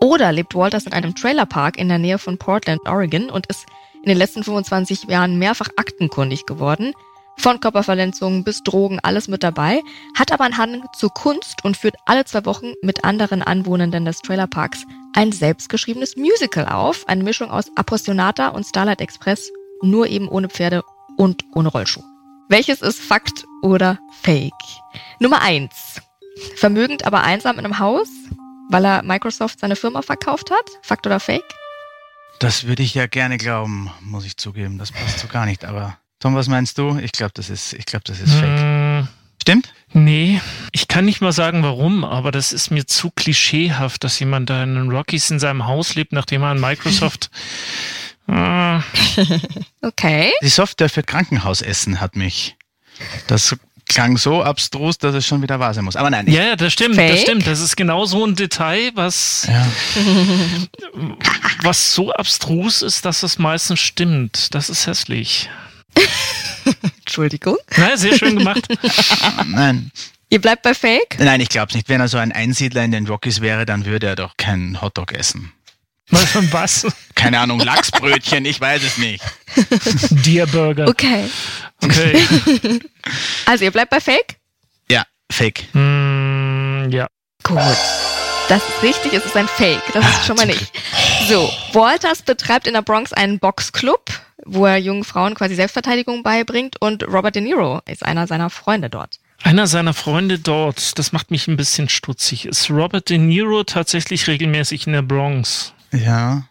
[0.00, 3.66] Oder lebt Walters in einem Trailerpark in der Nähe von Portland, Oregon und ist
[4.02, 6.92] in den letzten 25 Jahren mehrfach aktenkundig geworden.
[7.38, 9.80] Von Körperverletzungen bis Drogen, alles mit dabei,
[10.16, 14.18] hat aber einen Hang zur Kunst und führt alle zwei Wochen mit anderen Anwohnenden des
[14.20, 19.50] Trailerparks ein selbstgeschriebenes Musical auf, eine Mischung aus Appassionata und Starlight Express,
[19.82, 20.82] nur eben ohne Pferde
[21.16, 22.11] und ohne Rollschuh.
[22.48, 24.52] Welches ist Fakt oder Fake?
[25.18, 26.00] Nummer eins.
[26.56, 28.08] Vermögend, aber einsam in einem Haus,
[28.70, 30.64] weil er Microsoft seine Firma verkauft hat?
[30.82, 31.44] Fakt oder Fake?
[32.40, 34.78] Das würde ich ja gerne glauben, muss ich zugeben.
[34.78, 35.64] Das passt so gar nicht.
[35.64, 36.98] Aber Tom, was meinst du?
[36.98, 38.58] Ich glaube, das ist, ich glaube, das ist Fake.
[38.58, 39.08] Hm.
[39.40, 39.72] Stimmt?
[39.92, 44.48] Nee, ich kann nicht mal sagen, warum, aber das ist mir zu klischeehaft, dass jemand
[44.50, 47.30] da in den Rockies in seinem Haus lebt, nachdem er an Microsoft
[49.82, 50.32] okay.
[50.42, 52.56] Die Software für Krankenhausessen hat mich
[53.26, 53.56] Das
[53.88, 55.96] klang so abstrus, dass es schon wieder wahr sein muss.
[55.96, 56.26] Aber nein.
[56.30, 57.10] Ja, ja, das stimmt, Fake?
[57.12, 57.46] das stimmt.
[57.46, 59.66] Das ist genau so ein Detail, was, ja.
[61.62, 64.54] was so abstrus ist, dass es meistens stimmt.
[64.54, 65.50] Das ist hässlich.
[67.00, 67.56] Entschuldigung.
[67.76, 68.66] Na, sehr schön gemacht.
[69.46, 69.90] nein.
[70.30, 71.18] Ihr bleibt bei Fake?
[71.18, 71.88] Nein, ich glaube es nicht.
[71.90, 75.12] Wenn er so ein Einsiedler in den Rockies wäre, dann würde er doch keinen Hotdog
[75.12, 75.52] essen.
[76.12, 76.86] Was?
[77.14, 79.24] Keine Ahnung, Lachsbrötchen, ich weiß es nicht.
[80.10, 80.88] Dear Burger.
[80.88, 81.24] Okay.
[81.82, 82.22] Okay.
[83.46, 84.36] Also ihr bleibt bei Fake?
[84.88, 85.64] Ja, Fake.
[85.74, 87.08] Mm, ja.
[87.42, 87.58] Gut.
[88.48, 89.82] Das ist richtig, es ist ein Fake.
[89.92, 90.72] Das ist schon mal nicht.
[91.28, 94.10] So, Walters betreibt in der Bronx einen Boxclub,
[94.44, 98.90] wo er jungen Frauen quasi Selbstverteidigung beibringt und Robert De Niro ist einer seiner Freunde
[98.90, 99.18] dort.
[99.44, 104.26] Einer seiner Freunde dort, das macht mich ein bisschen stutzig, ist Robert De Niro tatsächlich
[104.26, 105.72] regelmäßig in der Bronx.
[105.92, 106.44] Ja.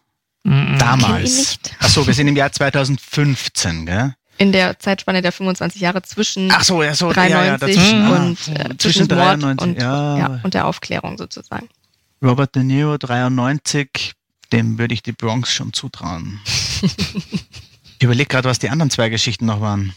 [0.43, 1.59] Mm Damals.
[1.79, 4.15] Achso, wir sind im Jahr 2015, gell?
[4.37, 8.37] In der Zeitspanne der 25 Jahre zwischen Ach so, ja, so, 93 ja, ja, und
[8.49, 10.17] ah, äh, zwischen 93, und, ja.
[10.17, 10.39] ja.
[10.41, 11.69] und der Aufklärung sozusagen.
[12.23, 14.13] Robert De Niro 93,
[14.51, 16.39] dem würde ich die Bronx schon zutrauen.
[16.81, 19.93] ich überlege gerade, was die anderen zwei Geschichten noch waren.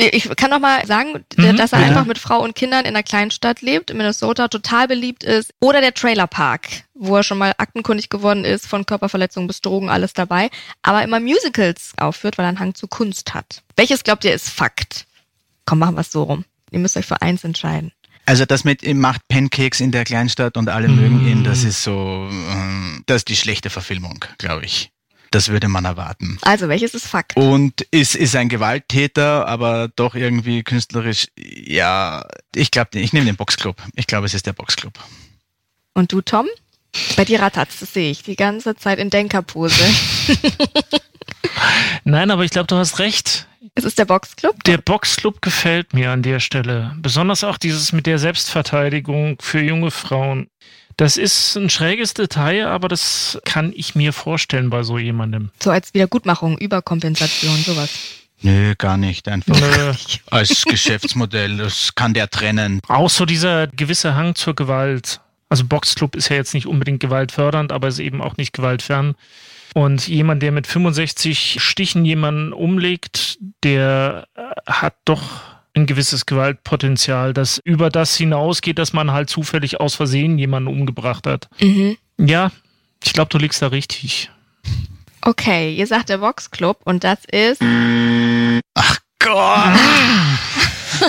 [0.00, 1.86] Ich kann noch mal sagen, mhm, dass er ja.
[1.86, 5.52] einfach mit Frau und Kindern in einer Kleinstadt lebt, in Minnesota, total beliebt ist.
[5.60, 10.12] Oder der Trailerpark, wo er schon mal aktenkundig geworden ist, von Körperverletzungen bis Drogen, alles
[10.12, 10.50] dabei.
[10.82, 13.62] Aber immer Musicals aufführt, weil er einen Hang zu Kunst hat.
[13.74, 15.06] Welches glaubt ihr ist Fakt?
[15.66, 16.44] Komm, machen wir es so rum.
[16.70, 17.92] Ihr müsst euch für eins entscheiden.
[18.24, 20.96] Also das mit ihm macht Pancakes in der Kleinstadt und alle mm.
[20.96, 24.90] mögen ihn, das ist so, äh, das ist die schlechte Verfilmung, glaube ich.
[25.30, 26.38] Das würde man erwarten.
[26.42, 27.36] Also, welches ist Fakt?
[27.36, 33.36] Und ist, ist ein Gewalttäter, aber doch irgendwie künstlerisch, ja, ich glaube, ich nehme den
[33.36, 33.76] Boxclub.
[33.94, 34.94] Ich glaube, es ist der Boxclub.
[35.94, 36.46] Und du, Tom?
[37.16, 39.84] Bei dir rattert's, das sehe ich die ganze Zeit in Denkerpose.
[42.04, 43.46] Nein, aber ich glaube, du hast recht.
[43.74, 44.62] Es ist der Boxclub?
[44.64, 46.96] Der Boxclub gefällt mir an der Stelle.
[46.98, 50.48] Besonders auch dieses mit der Selbstverteidigung für junge Frauen.
[50.98, 55.50] Das ist ein schräges Detail, aber das kann ich mir vorstellen bei so jemandem.
[55.62, 57.88] So als Wiedergutmachung, Überkompensation, sowas.
[58.42, 59.28] Nö, gar nicht.
[59.28, 59.92] Einfach Nö.
[60.30, 61.56] als Geschäftsmodell.
[61.56, 62.80] Das kann der trennen.
[62.88, 65.20] Auch so dieser gewisse Hang zur Gewalt.
[65.48, 69.14] Also Boxclub ist ja jetzt nicht unbedingt gewaltfördernd, aber ist eben auch nicht gewaltfern.
[69.74, 74.26] Und jemand, der mit 65 Stichen jemanden umlegt, der
[74.66, 75.47] hat doch
[75.78, 81.26] ein gewisses Gewaltpotenzial, das über das hinausgeht, dass man halt zufällig aus Versehen jemanden umgebracht
[81.26, 81.48] hat.
[81.60, 81.96] Mhm.
[82.18, 82.50] Ja,
[83.04, 84.30] ich glaube, du liegst da richtig.
[85.22, 87.62] Okay, ihr sagt der Boxclub und das ist.
[88.74, 89.78] Ach Gott!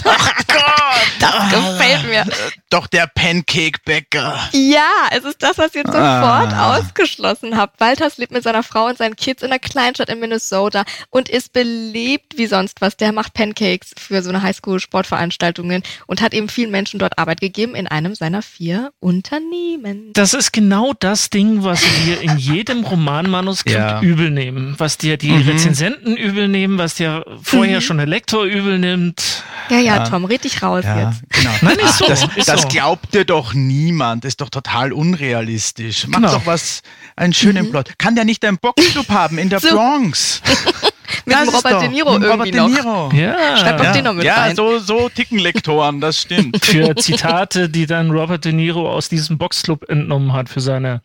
[0.05, 0.78] Ach Gott,
[1.19, 2.25] das gefällt mir.
[2.69, 4.49] Doch der Pancake-Bäcker.
[4.53, 6.77] Ja, es ist das, was ihr sofort ah.
[6.77, 7.79] ausgeschlossen habt.
[7.79, 11.53] Walters lebt mit seiner Frau und seinen Kids in einer Kleinstadt in Minnesota und ist
[11.53, 12.97] belebt wie sonst was.
[12.97, 17.75] Der macht Pancakes für so eine Highschool-Sportveranstaltungen und hat eben vielen Menschen dort Arbeit gegeben
[17.75, 20.11] in einem seiner vier Unternehmen.
[20.13, 24.01] Das ist genau das Ding, was wir in jedem Romanmanuskript ja.
[24.01, 24.75] übel nehmen.
[24.77, 25.49] Was dir die mhm.
[25.49, 27.81] Rezensenten übel nehmen, was dir vorher mhm.
[27.81, 29.43] schon der Lektor übel nimmt.
[29.69, 31.21] Ja, ja, Tom, red dich raus ja, jetzt.
[31.29, 31.51] Genau.
[31.61, 32.07] Nein, ist so.
[32.07, 32.67] Das, ist das so.
[32.67, 34.23] glaubt dir doch niemand.
[34.23, 36.07] Das ist doch total unrealistisch.
[36.07, 36.33] Mach genau.
[36.33, 36.81] doch was,
[37.15, 37.71] einen schönen mhm.
[37.71, 37.93] Plot.
[37.97, 39.69] Kann der nicht einen Boxclub haben in der so.
[39.69, 40.41] Bronx?
[41.25, 42.83] mit dem Robert De Niro irgendwie Robert De Niro.
[42.83, 43.13] noch.
[43.13, 43.91] Ja, Schreib doch ja.
[43.93, 44.55] den noch mit ja, rein.
[44.55, 46.63] so, so ticken Lektoren, das stimmt.
[46.65, 51.01] Für Zitate, die dann Robert De Niro aus diesem Boxclub entnommen hat für seine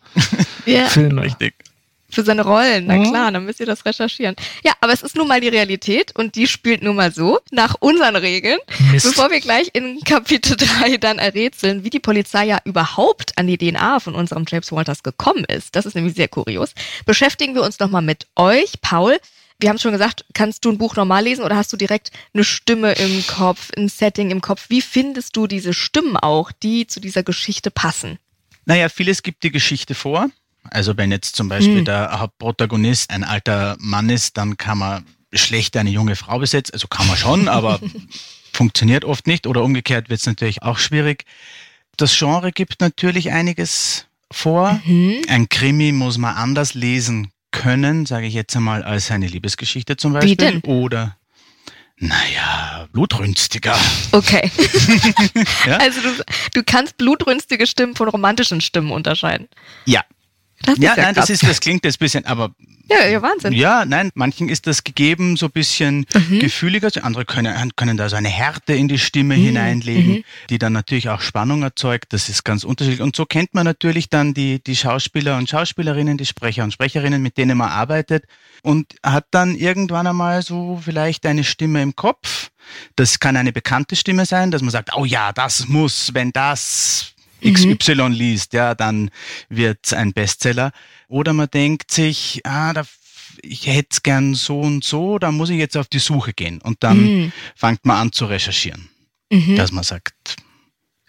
[0.66, 0.86] ja.
[0.86, 1.22] Filme.
[1.22, 1.54] Richtig
[2.14, 2.86] für seine Rollen.
[2.86, 3.10] Na mhm.
[3.10, 4.36] klar, dann müsst ihr das recherchieren.
[4.64, 7.76] Ja, aber es ist nun mal die Realität und die spielt nun mal so nach
[7.80, 8.58] unseren Regeln.
[8.90, 9.06] Mist.
[9.06, 13.58] Bevor wir gleich in Kapitel 3 dann errätseln, wie die Polizei ja überhaupt an die
[13.58, 16.74] DNA von unserem James Walters gekommen ist, das ist nämlich sehr kurios,
[17.06, 18.80] beschäftigen wir uns nochmal mit euch.
[18.80, 19.18] Paul,
[19.60, 22.44] wir haben schon gesagt, kannst du ein Buch normal lesen oder hast du direkt eine
[22.44, 24.66] Stimme im Kopf, ein Setting im Kopf?
[24.68, 28.18] Wie findest du diese Stimmen auch, die zu dieser Geschichte passen?
[28.66, 30.30] Naja, vieles gibt die Geschichte vor.
[30.70, 31.84] Also wenn jetzt zum Beispiel mhm.
[31.84, 36.74] der Hauptprotagonist ein alter Mann ist, dann kann man schlecht eine junge Frau besetzen.
[36.74, 37.80] Also kann man schon, aber
[38.52, 39.46] funktioniert oft nicht.
[39.46, 41.24] Oder umgekehrt wird es natürlich auch schwierig.
[41.96, 44.80] Das Genre gibt natürlich einiges vor.
[44.84, 45.22] Mhm.
[45.28, 50.12] Ein Krimi muss man anders lesen können, sage ich jetzt einmal, als eine Liebesgeschichte zum
[50.12, 50.32] Beispiel.
[50.32, 50.60] Wie denn?
[50.62, 51.16] Oder
[51.96, 53.78] naja, blutrünstiger.
[54.10, 54.50] Okay.
[55.66, 55.76] ja?
[55.76, 59.48] Also du, du kannst blutrünstige Stimmen von romantischen Stimmen unterscheiden.
[59.86, 60.02] Ja,
[60.66, 62.50] Das ja, nein, das, ist, das klingt jetzt ein bisschen, aber
[62.90, 63.52] ja, ja, Wahnsinn.
[63.54, 66.38] Ja, nein, manchen ist das gegeben, so ein bisschen mhm.
[66.38, 66.90] gefühliger.
[67.02, 69.42] Andere können, können da so eine Härte in die Stimme mhm.
[69.42, 70.24] hineinlegen, mhm.
[70.50, 72.12] die dann natürlich auch Spannung erzeugt.
[72.12, 73.00] Das ist ganz unterschiedlich.
[73.00, 77.22] Und so kennt man natürlich dann die, die Schauspieler und Schauspielerinnen, die Sprecher und Sprecherinnen,
[77.22, 78.26] mit denen man arbeitet
[78.62, 82.50] und hat dann irgendwann einmal so vielleicht eine Stimme im Kopf.
[82.96, 87.13] Das kann eine bekannte Stimme sein, dass man sagt, oh ja, das muss, wenn das
[87.52, 88.12] XY mhm.
[88.12, 89.10] liest, ja, dann
[89.48, 90.72] wird ein Bestseller.
[91.08, 92.84] Oder man denkt sich, ah, da,
[93.42, 96.60] ich hätte es gern so und so, da muss ich jetzt auf die Suche gehen.
[96.60, 97.32] Und dann mhm.
[97.54, 98.88] fängt man an zu recherchieren.
[99.30, 99.56] Mhm.
[99.56, 100.36] Dass man sagt,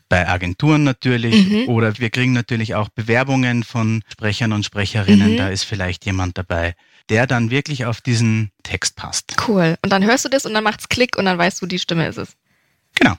[0.10, 1.68] bei Agenturen natürlich mhm.
[1.68, 5.38] oder wir kriegen natürlich auch Bewerbungen von Sprechern und Sprecherinnen, mhm.
[5.38, 6.76] da ist vielleicht jemand dabei,
[7.10, 9.36] der dann wirklich auf diesen Text passt.
[9.48, 9.78] Cool.
[9.84, 12.08] Und dann hörst du das und dann macht's Klick und dann weißt du, die Stimme
[12.08, 12.30] ist es.
[12.96, 13.16] Genau.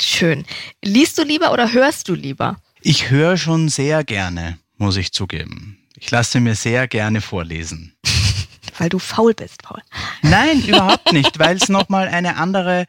[0.00, 0.44] Schön.
[0.84, 2.56] Liest du lieber oder hörst du lieber?
[2.80, 5.78] Ich höre schon sehr gerne, muss ich zugeben.
[5.96, 7.94] Ich lasse mir sehr gerne vorlesen.
[8.78, 9.82] Weil du faul bist, Paul.
[10.22, 12.84] Nein, überhaupt nicht, weil es nochmal eine andere.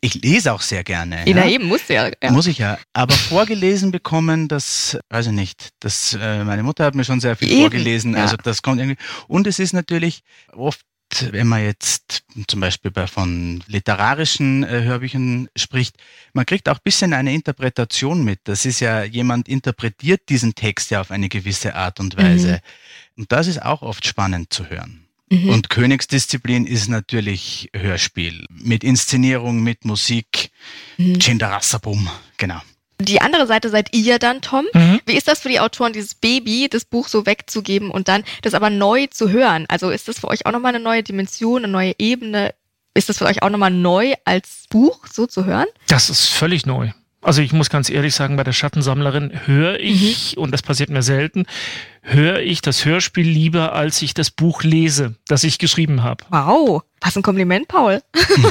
[0.00, 1.28] Ich lese auch sehr gerne.
[1.28, 1.48] Ja, ja.
[1.48, 2.30] eben, muss ja, ja.
[2.30, 2.78] Muss ich ja.
[2.92, 5.70] Aber vorgelesen bekommen, das weiß ich nicht.
[5.80, 8.14] Das, äh, meine Mutter hat mir schon sehr viel eben, vorgelesen.
[8.14, 8.22] Ja.
[8.22, 8.98] Also das kommt irgendwie.
[9.26, 10.22] Und es ist natürlich
[10.52, 10.80] oft
[11.30, 15.96] wenn man jetzt zum Beispiel bei von literarischen äh, Hörbüchern spricht,
[16.32, 18.40] man kriegt auch ein bisschen eine Interpretation mit.
[18.44, 22.60] Das ist ja, jemand interpretiert diesen Text ja auf eine gewisse Art und Weise.
[23.16, 23.22] Mhm.
[23.22, 25.06] Und das ist auch oft spannend zu hören.
[25.30, 25.48] Mhm.
[25.48, 28.44] Und Königsdisziplin ist natürlich Hörspiel.
[28.50, 30.50] Mit Inszenierung, mit Musik.
[30.98, 31.18] Mhm.
[31.18, 32.60] Chindarasabum, genau.
[33.04, 34.66] Die andere Seite seid ihr dann, Tom.
[34.72, 35.00] Mhm.
[35.06, 38.54] Wie ist das für die Autoren, dieses Baby, das Buch so wegzugeben und dann das
[38.54, 39.66] aber neu zu hören?
[39.68, 42.54] Also ist das für euch auch nochmal eine neue Dimension, eine neue Ebene?
[42.94, 45.66] Ist das für euch auch nochmal neu als Buch so zu hören?
[45.88, 46.90] Das ist völlig neu.
[47.22, 50.42] Also ich muss ganz ehrlich sagen, bei der Schattensammlerin höre ich, mhm.
[50.42, 51.46] und das passiert mir selten,
[52.02, 56.24] höre ich das Hörspiel lieber, als ich das Buch lese, das ich geschrieben habe.
[56.30, 58.02] Wow, was ein Kompliment, Paul.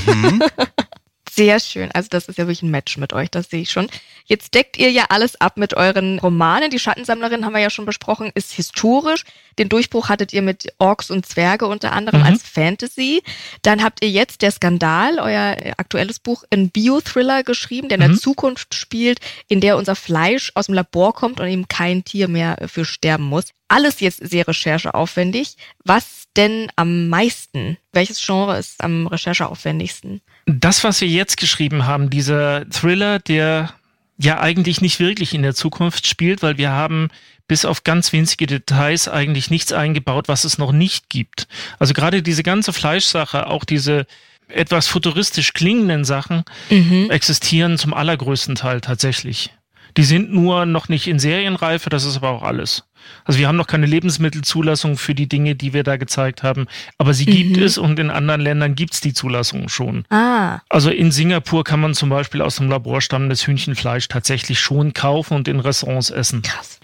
[0.05, 0.41] Mhm.
[1.33, 1.89] Sehr schön.
[1.93, 3.87] Also das ist ja wirklich ein Match mit euch, das sehe ich schon.
[4.25, 6.69] Jetzt deckt ihr ja alles ab mit euren Romanen.
[6.71, 9.23] Die Schattensammlerin haben wir ja schon besprochen, ist historisch.
[9.57, 12.25] Den Durchbruch hattet ihr mit Orks und Zwerge unter anderem mhm.
[12.25, 13.23] als Fantasy.
[13.61, 18.11] Dann habt ihr jetzt der Skandal, euer aktuelles Buch, in Biothriller geschrieben, der in mhm.
[18.11, 22.27] der Zukunft spielt, in der unser Fleisch aus dem Labor kommt und eben kein Tier
[22.27, 23.45] mehr für sterben muss.
[23.69, 25.55] Alles jetzt sehr rechercheaufwendig.
[25.85, 27.77] Was denn am meisten?
[27.93, 30.21] Welches Genre ist am rechercheaufwendigsten?
[30.59, 33.73] Das, was wir jetzt geschrieben haben, dieser Thriller, der
[34.17, 37.09] ja eigentlich nicht wirklich in der Zukunft spielt, weil wir haben
[37.47, 41.47] bis auf ganz winzige Details eigentlich nichts eingebaut, was es noch nicht gibt.
[41.79, 44.05] Also gerade diese ganze Fleischsache, auch diese
[44.47, 47.09] etwas futuristisch klingenden Sachen mhm.
[47.09, 49.51] existieren zum allergrößten Teil tatsächlich.
[49.97, 52.83] Die sind nur noch nicht in Serienreife, das ist aber auch alles.
[53.25, 57.13] Also wir haben noch keine Lebensmittelzulassung für die Dinge, die wir da gezeigt haben, aber
[57.13, 57.31] sie mhm.
[57.31, 60.05] gibt es und in anderen Ländern gibt es die Zulassung schon.
[60.09, 60.59] Ah.
[60.69, 65.35] Also in Singapur kann man zum Beispiel aus dem Labor stammendes Hühnchenfleisch tatsächlich schon kaufen
[65.35, 66.41] und in Restaurants essen.
[66.41, 66.79] Krass.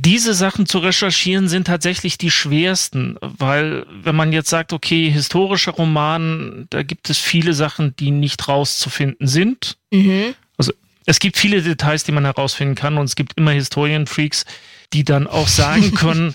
[0.00, 5.72] Diese Sachen zu recherchieren sind tatsächlich die schwersten, weil wenn man jetzt sagt, okay, historischer
[5.72, 9.76] Roman, da gibt es viele Sachen, die nicht rauszufinden sind.
[9.90, 10.34] Mhm.
[11.08, 14.44] Es gibt viele Details, die man herausfinden kann und es gibt immer Historienfreaks,
[14.92, 16.34] die dann auch sagen können,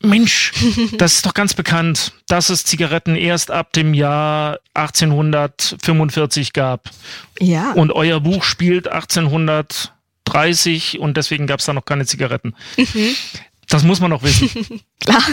[0.00, 0.52] Mensch,
[0.98, 6.88] das ist doch ganz bekannt, dass es Zigaretten erst ab dem Jahr 1845 gab.
[7.40, 7.72] Ja.
[7.72, 12.54] Und euer Buch spielt 1830 und deswegen gab es da noch keine Zigaretten.
[12.76, 13.16] Mhm.
[13.68, 14.48] Das muss man doch wissen.
[15.00, 15.24] Klar.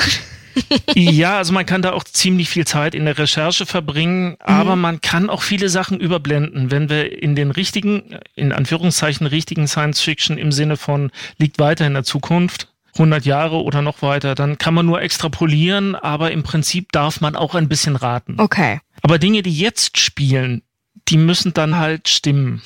[0.95, 4.81] Ja, also man kann da auch ziemlich viel Zeit in der Recherche verbringen, aber mhm.
[4.81, 6.71] man kann auch viele Sachen überblenden.
[6.71, 11.85] Wenn wir in den richtigen, in Anführungszeichen richtigen Science Fiction im Sinne von liegt weiter
[11.85, 16.43] in der Zukunft, 100 Jahre oder noch weiter, dann kann man nur extrapolieren, aber im
[16.43, 18.35] Prinzip darf man auch ein bisschen raten.
[18.39, 18.79] Okay.
[19.01, 20.63] Aber Dinge, die jetzt spielen,
[21.09, 22.61] die müssen dann halt stimmen.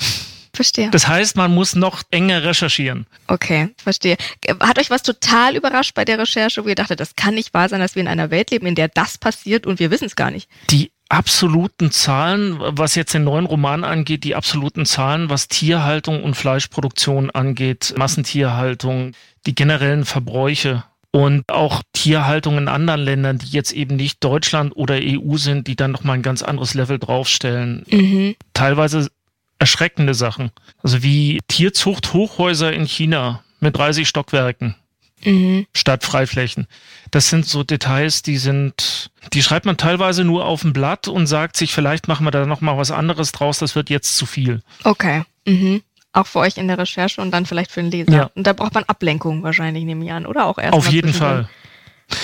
[0.59, 0.89] Verstehe.
[0.91, 3.07] Das heißt, man muss noch enger recherchieren.
[3.27, 4.17] Okay, verstehe.
[4.59, 7.69] Hat euch was total überrascht bei der Recherche, wo ihr dachtet, das kann nicht wahr
[7.69, 10.17] sein, dass wir in einer Welt leben, in der das passiert und wir wissen es
[10.17, 10.49] gar nicht?
[10.69, 16.35] Die absoluten Zahlen, was jetzt den neuen Roman angeht, die absoluten Zahlen, was Tierhaltung und
[16.35, 19.13] Fleischproduktion angeht, Massentierhaltung,
[19.45, 24.95] die generellen Verbräuche und auch Tierhaltung in anderen Ländern, die jetzt eben nicht Deutschland oder
[25.01, 27.85] EU sind, die dann nochmal ein ganz anderes Level draufstellen.
[27.89, 28.35] Mhm.
[28.53, 29.09] Teilweise
[29.59, 30.51] erschreckende Sachen.
[30.81, 34.75] Also wie Tierzucht-Hochhäuser in China mit 30 Stockwerken.
[35.23, 35.67] Mhm.
[35.73, 36.65] Statt Freiflächen.
[37.11, 41.27] Das sind so Details, die sind, die schreibt man teilweise nur auf dem Blatt und
[41.27, 44.25] sagt sich, vielleicht machen wir da noch mal was anderes draus, das wird jetzt zu
[44.25, 44.61] viel.
[44.85, 45.23] Okay.
[45.45, 45.81] Mhm.
[46.13, 48.11] Auch für euch in der Recherche und dann vielleicht für den Leser.
[48.11, 48.31] Ja.
[48.33, 50.73] Und da braucht man Ablenkung wahrscheinlich, nehme ich an, oder auch erst.
[50.73, 51.49] Auf jeden Fall.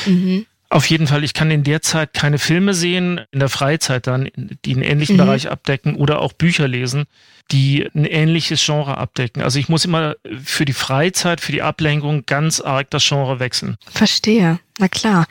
[0.05, 0.45] Mhm.
[0.75, 4.29] Auf jeden Fall, ich kann in der Zeit keine Filme sehen, in der Freizeit dann,
[4.35, 5.21] die einen ähnlichen mhm.
[5.21, 7.05] Bereich abdecken oder auch Bücher lesen,
[7.49, 9.41] die ein ähnliches Genre abdecken.
[9.41, 13.77] Also ich muss immer für die Freizeit, für die Ablenkung ganz arg das Genre wechseln.
[13.89, 15.27] Verstehe, na klar.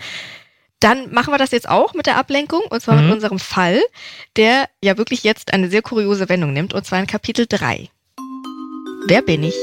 [0.81, 3.03] Dann machen wir das jetzt auch mit der Ablenkung, und zwar mhm.
[3.03, 3.83] mit unserem Fall,
[4.37, 7.91] der ja wirklich jetzt eine sehr kuriose Wendung nimmt, und zwar in Kapitel 3.
[9.09, 9.55] Wer bin ich?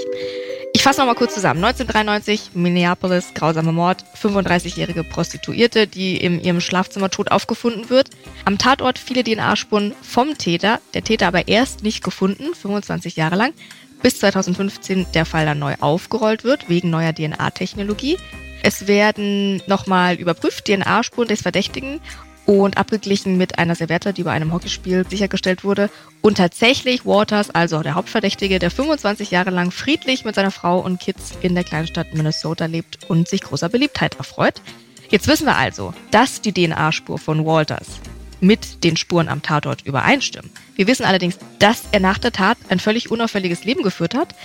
[0.81, 1.63] Ich fasse nochmal kurz zusammen.
[1.63, 8.09] 1993, Minneapolis, grausamer Mord, 35-jährige Prostituierte, die in ihrem Schlafzimmer tot aufgefunden wird.
[8.45, 13.53] Am Tatort viele DNA-Spuren vom Täter, der Täter aber erst nicht gefunden, 25 Jahre lang,
[14.01, 18.17] bis 2015 der Fall dann neu aufgerollt wird, wegen neuer DNA-Technologie.
[18.63, 22.01] Es werden nochmal überprüft DNA-Spuren des Verdächtigen
[22.45, 25.89] und abgeglichen mit einer Serviette, die bei einem Hockeyspiel sichergestellt wurde.
[26.21, 30.99] Und tatsächlich Waters, also der Hauptverdächtige, der 25 Jahre lang friedlich mit seiner Frau und
[30.99, 34.61] Kids in der Kleinstadt Minnesota lebt und sich großer Beliebtheit erfreut.
[35.09, 37.99] Jetzt wissen wir also, dass die DNA-Spur von Walters
[38.39, 40.49] mit den Spuren am Tatort übereinstimmen.
[40.75, 44.35] Wir wissen allerdings, dass er nach der Tat ein völlig unauffälliges Leben geführt hat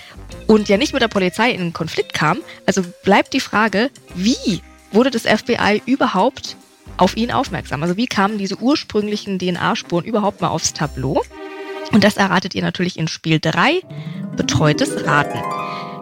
[0.45, 2.39] und ja nicht mit der Polizei in Konflikt kam.
[2.65, 6.55] Also bleibt die Frage, wie wurde das FBI überhaupt
[6.97, 7.83] auf ihn aufmerksam.
[7.83, 11.23] Also wie kamen diese ursprünglichen DNA-Spuren überhaupt mal aufs Tableau?
[11.91, 13.81] Und das erratet ihr natürlich in Spiel 3,
[14.35, 15.39] Betreutes Raten.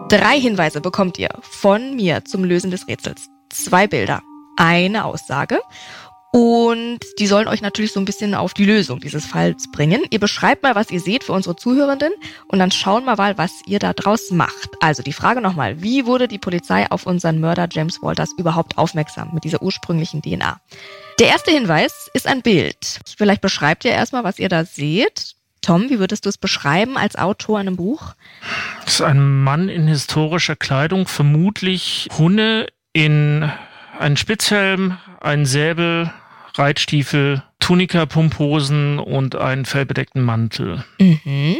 [0.08, 3.28] Drei Hinweise bekommt ihr von mir zum Lösen des Rätsels.
[3.50, 4.22] Zwei Bilder,
[4.56, 5.60] eine Aussage
[6.36, 10.02] und die sollen euch natürlich so ein bisschen auf die Lösung dieses Falls bringen.
[10.10, 12.12] Ihr beschreibt mal, was ihr seht für unsere Zuhörenden
[12.48, 14.68] und dann schauen wir mal, was ihr da draus macht.
[14.80, 19.30] Also die Frage nochmal, wie wurde die Polizei auf unseren Mörder James Walters überhaupt aufmerksam
[19.32, 20.60] mit dieser ursprünglichen DNA?
[21.20, 23.00] Der erste Hinweis ist ein Bild.
[23.16, 25.36] Vielleicht beschreibt ihr erstmal, was ihr da seht.
[25.62, 28.12] Tom, wie würdest du es beschreiben als Autor in einem Buch?
[28.84, 33.50] Das ist ein Mann in historischer Kleidung, vermutlich Hunde in
[33.98, 36.12] einen Spitzhelm, einen Säbel,
[36.58, 40.84] Reitstiefel, Tunika, Pumphosen und einen fellbedeckten Mantel.
[40.98, 41.56] Mhm.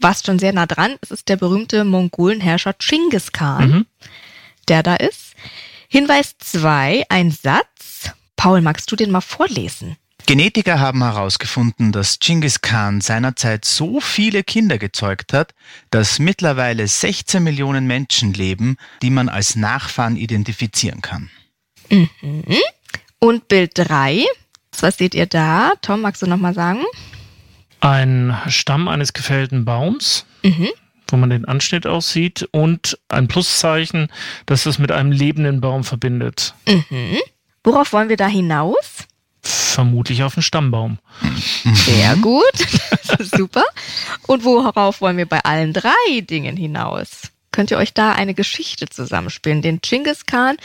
[0.00, 3.86] Was schon sehr nah dran ist, ist der berühmte Mongolenherrscher Genghis Khan, mhm.
[4.68, 5.34] der da ist.
[5.88, 8.10] Hinweis 2, ein Satz.
[8.36, 9.96] Paul, magst du den mal vorlesen?
[10.26, 15.54] Genetiker haben herausgefunden, dass Genghis Khan seinerzeit so viele Kinder gezeugt hat,
[15.90, 21.30] dass mittlerweile 16 Millionen Menschen leben, die man als Nachfahren identifizieren kann.
[21.90, 22.44] Mhm.
[23.26, 24.24] Und Bild 3,
[24.78, 25.72] was seht ihr da?
[25.82, 26.84] Tom, magst du nochmal sagen?
[27.80, 30.68] Ein Stamm eines gefällten Baums, mhm.
[31.08, 34.12] wo man den Anschnitt aussieht und ein Pluszeichen,
[34.46, 36.54] das es mit einem lebenden Baum verbindet.
[36.68, 37.18] Mhm.
[37.64, 39.08] Worauf wollen wir da hinaus?
[39.42, 40.98] Vermutlich auf einen Stammbaum.
[41.64, 42.54] Sehr gut,
[43.18, 43.64] super.
[44.28, 47.22] Und worauf wollen wir bei allen drei Dingen hinaus?
[47.50, 49.62] Könnt ihr euch da eine Geschichte zusammenspielen?
[49.62, 50.58] Den Genghis Khan,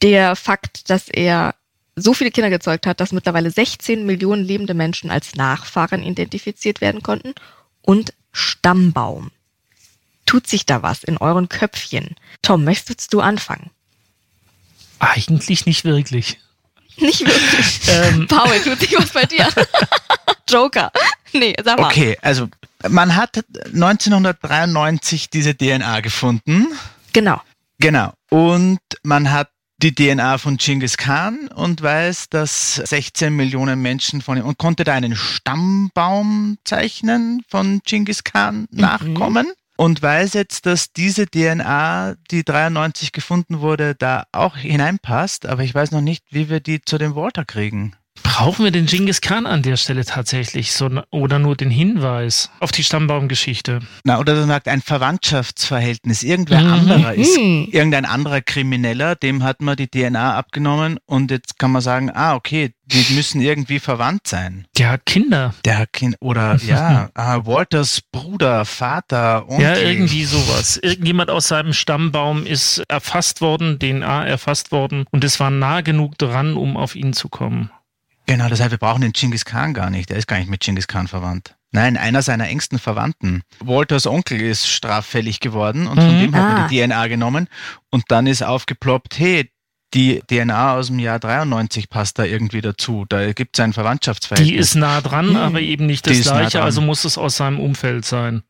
[0.00, 1.54] der Fakt, dass er
[1.96, 7.02] so viele Kinder gezeugt hat, dass mittlerweile 16 Millionen lebende Menschen als Nachfahren identifiziert werden
[7.02, 7.34] konnten
[7.82, 9.30] und Stammbaum.
[10.24, 12.16] Tut sich da was in euren Köpfchen?
[12.40, 13.70] Tom, möchtest du anfangen?
[14.98, 16.38] Eigentlich nicht wirklich.
[16.96, 17.80] Nicht wirklich.
[17.88, 18.26] Ähm.
[18.28, 19.48] Paul, tut sich was bei dir?
[20.48, 20.92] Joker.
[21.32, 21.86] Nee, sag mal.
[21.86, 22.48] Okay, also
[22.88, 26.68] man hat 1993 diese DNA gefunden.
[27.12, 27.40] Genau.
[27.78, 28.12] Genau.
[28.30, 29.50] Und man hat
[29.82, 34.84] die DNA von Genghis Khan und weiß, dass 16 Millionen Menschen von ihm und konnte
[34.84, 38.80] da einen Stammbaum zeichnen von Genghis Khan mhm.
[38.80, 45.64] nachkommen und weiß jetzt, dass diese DNA, die 93 gefunden wurde, da auch hineinpasst, aber
[45.64, 47.96] ich weiß noch nicht, wie wir die zu dem Walter kriegen.
[48.22, 52.72] Brauchen wir den Genghis Khan an der Stelle tatsächlich so, oder nur den Hinweis auf
[52.72, 53.80] die Stammbaumgeschichte?
[54.04, 56.22] Na, oder du sagst ein Verwandtschaftsverhältnis.
[56.22, 56.72] Irgendwer mhm.
[56.72, 57.68] anderer ist mhm.
[57.70, 62.34] irgendein anderer Krimineller, dem hat man die DNA abgenommen und jetzt kann man sagen, ah,
[62.34, 64.66] okay, die müssen irgendwie verwandt sein.
[64.76, 65.54] Der hat Kinder.
[65.64, 69.64] Der hat Kinder, oder ja, ah, Walters Bruder, Vater, Onkel.
[69.64, 70.76] Ja, irgendwie sowas.
[70.76, 76.18] Irgendjemand aus seinem Stammbaum ist erfasst worden, DNA erfasst worden und es war nah genug
[76.18, 77.70] dran, um auf ihn zu kommen.
[78.32, 80.10] Genau, das heißt, wir brauchen den Genghis Khan gar nicht.
[80.10, 81.54] Er ist gar nicht mit Genghis Khan verwandt.
[81.70, 83.42] Nein, einer seiner engsten Verwandten.
[83.60, 86.00] Walters Onkel ist straffällig geworden und mhm.
[86.00, 86.86] von dem hat man die ah.
[86.86, 87.48] DNA genommen
[87.90, 89.50] und dann ist aufgeploppt, hey,
[89.92, 93.04] die DNA aus dem Jahr 93 passt da irgendwie dazu.
[93.06, 94.50] Da gibt es ein Verwandtschaftsverhältnis.
[94.50, 95.36] Die ist nah dran, mhm.
[95.36, 98.44] aber eben nicht das gleiche, nah also muss es aus seinem Umfeld sein.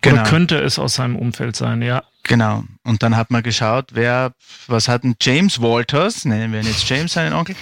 [0.00, 0.22] Genau.
[0.22, 2.02] Oder könnte es aus seinem Umfeld sein, ja.
[2.24, 2.64] Genau.
[2.84, 4.32] Und dann hat man geschaut, wer,
[4.66, 7.56] was hat ein James Walters, nennen wir ihn jetzt James, seinen Onkel.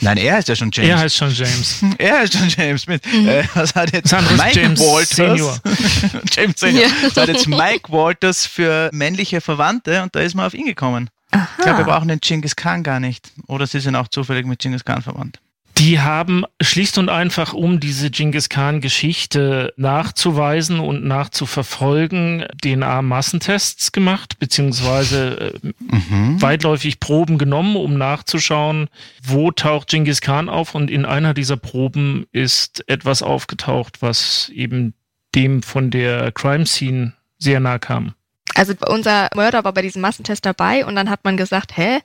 [0.00, 0.90] Nein, er heißt ja schon James.
[0.90, 1.84] Er heißt schon James.
[1.98, 2.86] er heißt schon James.
[2.86, 3.28] Mit, mhm.
[3.28, 5.16] äh, was hat jetzt Mike James Walters?
[5.16, 5.60] Senior.
[6.32, 6.84] James Senior.
[6.84, 6.90] Ja.
[7.02, 11.08] Was hat jetzt Mike Walters für männliche Verwandte und da ist man auf ihn gekommen.
[11.30, 11.48] Aha.
[11.58, 13.32] Ich glaube, wir brauchen den Genghis Khan gar nicht.
[13.46, 15.40] Oder sie sind auch zufällig mit Genghis Khan verwandt.
[15.78, 25.60] Die haben schlicht und einfach, um diese Genghis Khan-Geschichte nachzuweisen und nachzuverfolgen, DNA-Massentests gemacht, beziehungsweise
[25.62, 26.40] äh, mhm.
[26.40, 28.88] weitläufig Proben genommen, um nachzuschauen,
[29.22, 30.74] wo taucht Genghis Khan auf.
[30.74, 34.94] Und in einer dieser Proben ist etwas aufgetaucht, was eben
[35.34, 38.14] dem von der Crime Scene sehr nah kam.
[38.54, 41.98] Also unser Mörder war bei diesem Massentest dabei und dann hat man gesagt, hä,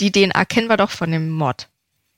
[0.00, 1.68] die DNA kennen wir doch von dem Mord.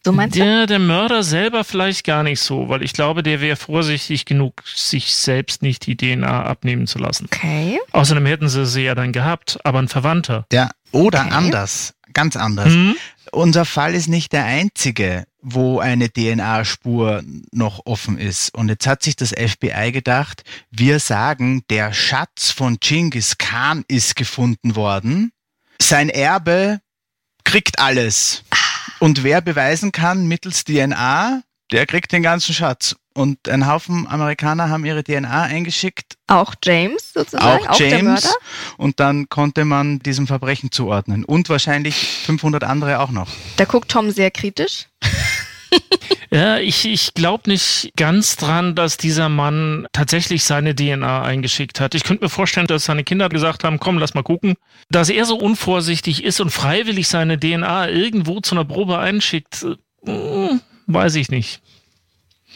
[0.05, 0.67] So meinst der, du?
[0.67, 5.15] Der Mörder selber vielleicht gar nicht so, weil ich glaube, der wäre vorsichtig genug, sich
[5.15, 7.27] selbst nicht die DNA abnehmen zu lassen.
[7.27, 7.79] Okay.
[7.93, 10.47] Außerdem hätten sie sie ja dann gehabt, aber ein Verwandter.
[10.53, 11.35] Ja, oder okay.
[11.35, 12.73] anders, ganz anders.
[12.73, 12.97] Mhm.
[13.33, 17.23] Unser Fall ist nicht der einzige, wo eine DNA-Spur
[17.53, 18.55] noch offen ist.
[18.55, 24.17] Und jetzt hat sich das FBI gedacht, wir sagen, der Schatz von Genghis Khan ist
[24.17, 25.33] gefunden worden.
[25.81, 26.81] Sein Erbe
[27.45, 28.45] kriegt alles.
[29.01, 31.43] Und wer beweisen kann mittels DNA,
[31.73, 32.97] der kriegt den ganzen Schatz.
[33.15, 36.17] Und ein Haufen Amerikaner haben ihre DNA eingeschickt.
[36.27, 38.33] Auch James sozusagen, auch, auch James.
[38.77, 41.25] Und dann konnte man diesem Verbrechen zuordnen.
[41.25, 41.97] Und wahrscheinlich
[42.27, 43.29] 500 andere auch noch.
[43.57, 44.87] Da guckt Tom sehr kritisch.
[46.31, 51.95] ja, ich, ich glaube nicht ganz dran, dass dieser Mann tatsächlich seine DNA eingeschickt hat.
[51.95, 54.55] Ich könnte mir vorstellen, dass seine Kinder gesagt haben, komm, lass mal gucken.
[54.91, 59.65] Dass er so unvorsichtig ist und freiwillig seine DNA irgendwo zu einer Probe einschickt,
[60.07, 61.61] äh, weiß ich nicht.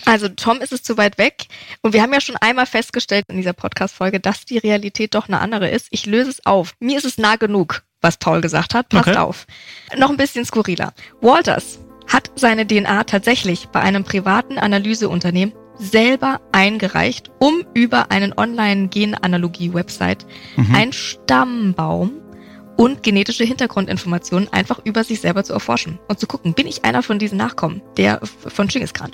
[0.07, 1.47] Also Tom ist es zu weit weg
[1.81, 5.41] und wir haben ja schon einmal festgestellt in dieser Podcast-Folge, dass die Realität doch eine
[5.41, 5.87] andere ist.
[5.91, 6.75] Ich löse es auf.
[6.81, 8.89] Mir ist es nah genug, was Paul gesagt hat.
[8.89, 9.17] Passt okay.
[9.17, 9.47] auf.
[9.97, 10.93] Noch ein bisschen skurriler.
[11.21, 20.27] Walters hat seine DNA tatsächlich bei einem privaten Analyseunternehmen selber eingereicht, um über einen Online-Genanalogie-Website
[20.57, 20.75] mhm.
[20.75, 22.13] einen Stammbaum
[22.77, 27.03] und genetische Hintergrundinformationen einfach über sich selber zu erforschen und zu gucken, bin ich einer
[27.03, 29.13] von diesen Nachkommen, der von Genghis Khan.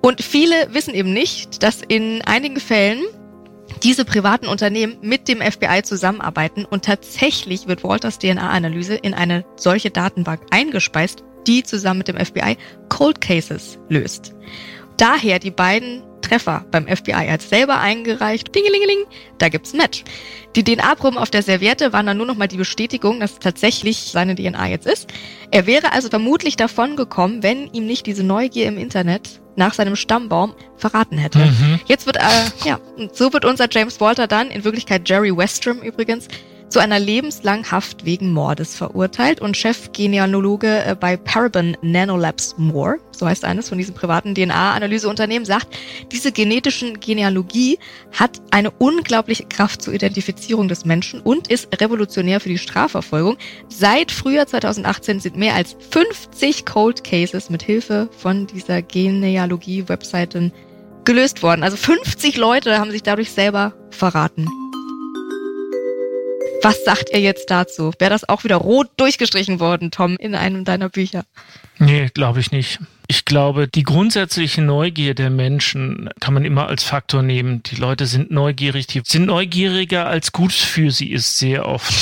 [0.00, 3.02] Und viele wissen eben nicht, dass in einigen Fällen
[3.82, 9.90] diese privaten Unternehmen mit dem FBI zusammenarbeiten und tatsächlich wird Walters DNA-Analyse in eine solche
[9.90, 12.56] Datenbank eingespeist, die zusammen mit dem FBI
[12.88, 14.34] Cold Cases löst.
[14.96, 18.54] Daher die beiden Treffer beim FBI als selber eingereicht.
[18.54, 19.04] Dingelingeling,
[19.38, 20.04] da gibt's ein Match.
[20.56, 23.98] Die DNA-Proben auf der Serviette waren dann nur noch mal die Bestätigung, dass es tatsächlich
[23.98, 25.10] seine DNA jetzt ist.
[25.50, 29.96] Er wäre also vermutlich davon gekommen, wenn ihm nicht diese Neugier im Internet nach seinem
[29.96, 31.38] Stammbaum verraten hätte.
[31.38, 31.80] Mhm.
[31.86, 32.20] Jetzt wird, äh,
[32.64, 32.80] ja,
[33.12, 36.28] so wird unser James Walter dann, in Wirklichkeit Jerry Westrom übrigens,
[36.72, 43.26] zu einer lebenslangen Haft wegen Mordes verurteilt und Chefgenealoge äh, bei Paraben Nanolabs Moore, so
[43.26, 45.68] heißt eines von diesen privaten DNA-Analyseunternehmen, sagt,
[46.10, 47.78] diese genetischen Genealogie
[48.18, 53.36] hat eine unglaubliche Kraft zur Identifizierung des Menschen und ist revolutionär für die Strafverfolgung.
[53.68, 60.52] Seit Frühjahr 2018 sind mehr als 50 Cold Cases mit Hilfe von dieser Genealogie-Webseiten
[61.04, 61.64] gelöst worden.
[61.64, 64.48] Also 50 Leute haben sich dadurch selber verraten.
[66.62, 67.92] Was sagt ihr jetzt dazu?
[67.98, 71.24] Wäre das auch wieder rot durchgestrichen worden, Tom, in einem deiner Bücher?
[71.78, 72.78] Nee, glaube ich nicht.
[73.08, 77.62] Ich glaube, die grundsätzliche Neugier der Menschen kann man immer als Faktor nehmen.
[77.64, 81.92] Die Leute sind neugierig, die sind neugieriger als gut für sie ist sehr oft.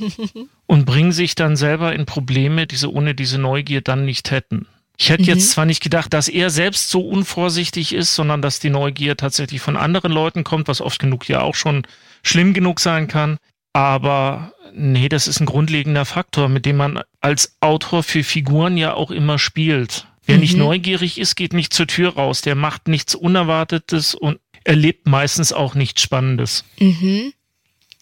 [0.66, 4.66] und bringen sich dann selber in Probleme, die sie ohne diese Neugier dann nicht hätten.
[4.98, 5.28] Ich hätte mhm.
[5.28, 9.60] jetzt zwar nicht gedacht, dass er selbst so unvorsichtig ist, sondern dass die Neugier tatsächlich
[9.60, 11.86] von anderen Leuten kommt, was oft genug ja auch schon
[12.22, 13.38] schlimm genug sein kann.
[13.76, 18.94] Aber nee, das ist ein grundlegender Faktor, mit dem man als Autor für Figuren ja
[18.94, 20.06] auch immer spielt.
[20.24, 20.40] Wer mhm.
[20.40, 22.40] nicht neugierig ist, geht nicht zur Tür raus.
[22.40, 26.64] Der macht nichts Unerwartetes und erlebt meistens auch nichts Spannendes.
[26.78, 27.34] Mhm.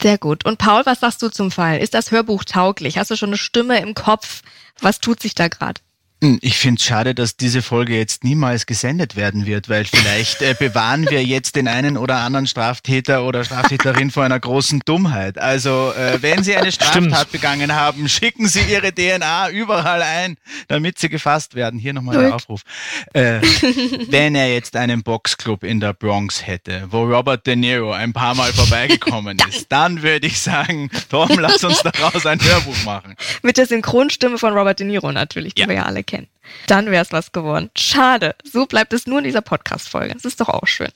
[0.01, 0.45] Sehr gut.
[0.45, 1.81] Und Paul, was sagst du zum Fall?
[1.81, 2.97] Ist das Hörbuch tauglich?
[2.97, 4.43] Hast du schon eine Stimme im Kopf?
[4.81, 5.81] Was tut sich da gerade?
[6.23, 10.41] Hm, ich finde es schade, dass diese Folge jetzt niemals gesendet werden wird, weil vielleicht
[10.43, 15.39] äh, bewahren wir jetzt den einen oder anderen Straftäter oder Straftäterin vor einer großen Dummheit.
[15.39, 17.33] Also äh, wenn Sie eine Straftat Stimmt.
[17.33, 20.37] begangen haben, schicken Sie Ihre DNA überall ein,
[20.69, 21.79] damit Sie gefasst werden.
[21.79, 22.63] Hier nochmal der Aufruf.
[23.13, 23.41] Äh,
[24.09, 28.35] wenn er jetzt einen Boxclub in der Bronx hätte, wo Robert De Niro ein paar
[28.35, 33.15] Mal vorbeigekommen ist, dann würde ich sagen, Tom, lass uns daraus ein Hörbuch machen.
[33.43, 35.69] Mit der Synchronstimme von Robert De Niro natürlich, die ja.
[35.69, 36.29] wir ja alle kennen kennen.
[36.67, 37.71] Dann wäre es was geworden.
[37.77, 38.35] Schade.
[38.45, 40.15] So bleibt es nur in dieser Podcast-Folge.
[40.15, 40.91] Das ist doch auch schön.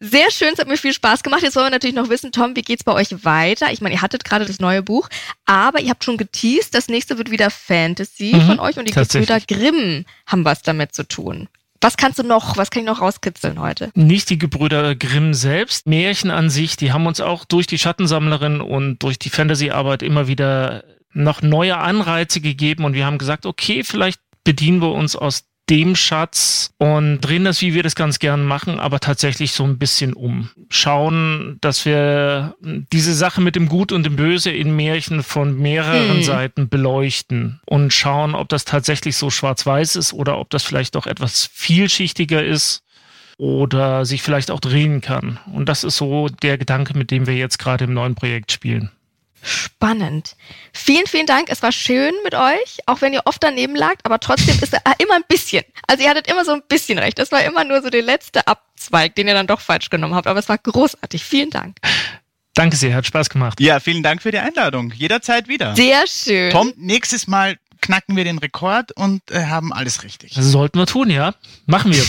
[0.00, 1.42] Sehr schön, es hat mir viel Spaß gemacht.
[1.42, 3.72] Jetzt wollen wir natürlich noch wissen, Tom, wie geht's bei euch weiter?
[3.72, 5.08] Ich meine, ihr hattet gerade das neue Buch,
[5.44, 8.92] aber ihr habt schon geteased, das nächste wird wieder Fantasy mhm, von euch und die
[8.92, 11.48] Gebrüder Grimm haben was damit zu tun.
[11.80, 13.90] Was kannst du noch, was kann ich noch rauskitzeln heute?
[13.94, 18.60] Nicht die Gebrüder Grimm selbst, Märchen an sich, die haben uns auch durch die Schattensammlerin
[18.60, 23.82] und durch die Fantasy-Arbeit immer wieder noch neue Anreize gegeben und wir haben gesagt, okay,
[23.82, 28.46] vielleicht bedienen wir uns aus dem Schatz und drehen das, wie wir das ganz gern
[28.46, 30.48] machen, aber tatsächlich so ein bisschen um.
[30.70, 36.14] Schauen, dass wir diese Sache mit dem Gut und dem Böse in Märchen von mehreren
[36.14, 36.22] hm.
[36.22, 41.06] Seiten beleuchten und schauen, ob das tatsächlich so schwarz-weiß ist oder ob das vielleicht doch
[41.06, 42.82] etwas vielschichtiger ist
[43.36, 45.38] oder sich vielleicht auch drehen kann.
[45.52, 48.92] Und das ist so der Gedanke, mit dem wir jetzt gerade im neuen Projekt spielen.
[49.42, 50.36] Spannend.
[50.72, 51.48] Vielen, vielen Dank.
[51.50, 54.82] Es war schön mit euch, auch wenn ihr oft daneben lagt, aber trotzdem ist er
[54.98, 55.64] immer ein bisschen.
[55.86, 57.18] Also ihr hattet immer so ein bisschen recht.
[57.18, 60.26] Das war immer nur so der letzte Abzweig, den ihr dann doch falsch genommen habt.
[60.26, 61.24] Aber es war großartig.
[61.24, 61.76] Vielen Dank.
[62.54, 63.60] Danke sehr, hat Spaß gemacht.
[63.60, 64.92] Ja, vielen Dank für die Einladung.
[64.92, 65.76] Jederzeit wieder.
[65.76, 66.50] Sehr schön.
[66.50, 70.34] Tom, nächstes Mal knacken wir den Rekord und äh, haben alles richtig.
[70.34, 71.34] Das sollten wir tun, ja.
[71.66, 72.04] Machen wir.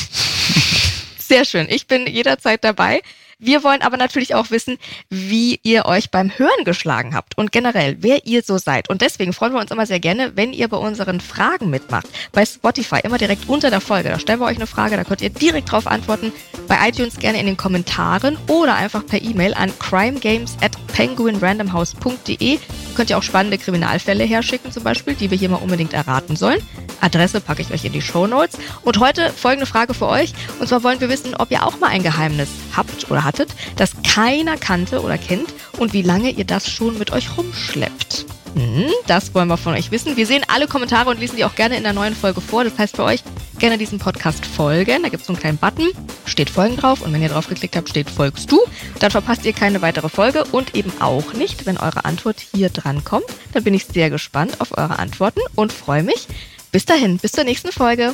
[1.20, 1.68] Sehr schön.
[1.70, 3.02] Ich bin jederzeit dabei.
[3.42, 4.78] Wir wollen aber natürlich auch wissen,
[5.10, 8.90] wie ihr euch beim Hören geschlagen habt und generell, wer ihr so seid.
[8.90, 12.08] Und deswegen freuen wir uns immer sehr gerne, wenn ihr bei unseren Fragen mitmacht.
[12.34, 14.10] Bei Spotify immer direkt unter der Folge.
[14.10, 16.34] Da stellen wir euch eine Frage, da könnt ihr direkt drauf antworten.
[16.68, 22.60] Bei iTunes gerne in den Kommentaren oder einfach per E-Mail an crimegames at penguinrandomhouse.de.
[23.00, 26.62] Könnt ihr auch spannende Kriminalfälle herschicken zum Beispiel, die wir hier mal unbedingt erraten sollen.
[27.00, 28.58] Adresse packe ich euch in die Show Notes.
[28.84, 30.34] Und heute folgende Frage für euch.
[30.60, 33.92] Und zwar wollen wir wissen, ob ihr auch mal ein Geheimnis habt oder hattet, das
[34.06, 38.26] keiner kannte oder kennt und wie lange ihr das schon mit euch rumschleppt.
[38.56, 40.18] Hm, das wollen wir von euch wissen.
[40.18, 42.64] Wir sehen alle Kommentare und lesen die auch gerne in der neuen Folge vor.
[42.64, 43.24] Das heißt für euch,
[43.60, 45.04] gerne diesem Podcast folgen.
[45.04, 45.88] Da gibt es so einen kleinen Button,
[46.26, 48.60] steht Folgen drauf und wenn ihr drauf geklickt habt, steht Folgst du.
[49.00, 53.04] Dann verpasst ihr keine weitere Folge und eben auch nicht, wenn eure Antwort hier dran
[53.04, 53.26] kommt.
[53.54, 56.28] Dann bin ich sehr gespannt auf eure Antworten und freue mich.
[56.72, 58.14] Bis dahin, bis zur nächsten Folge.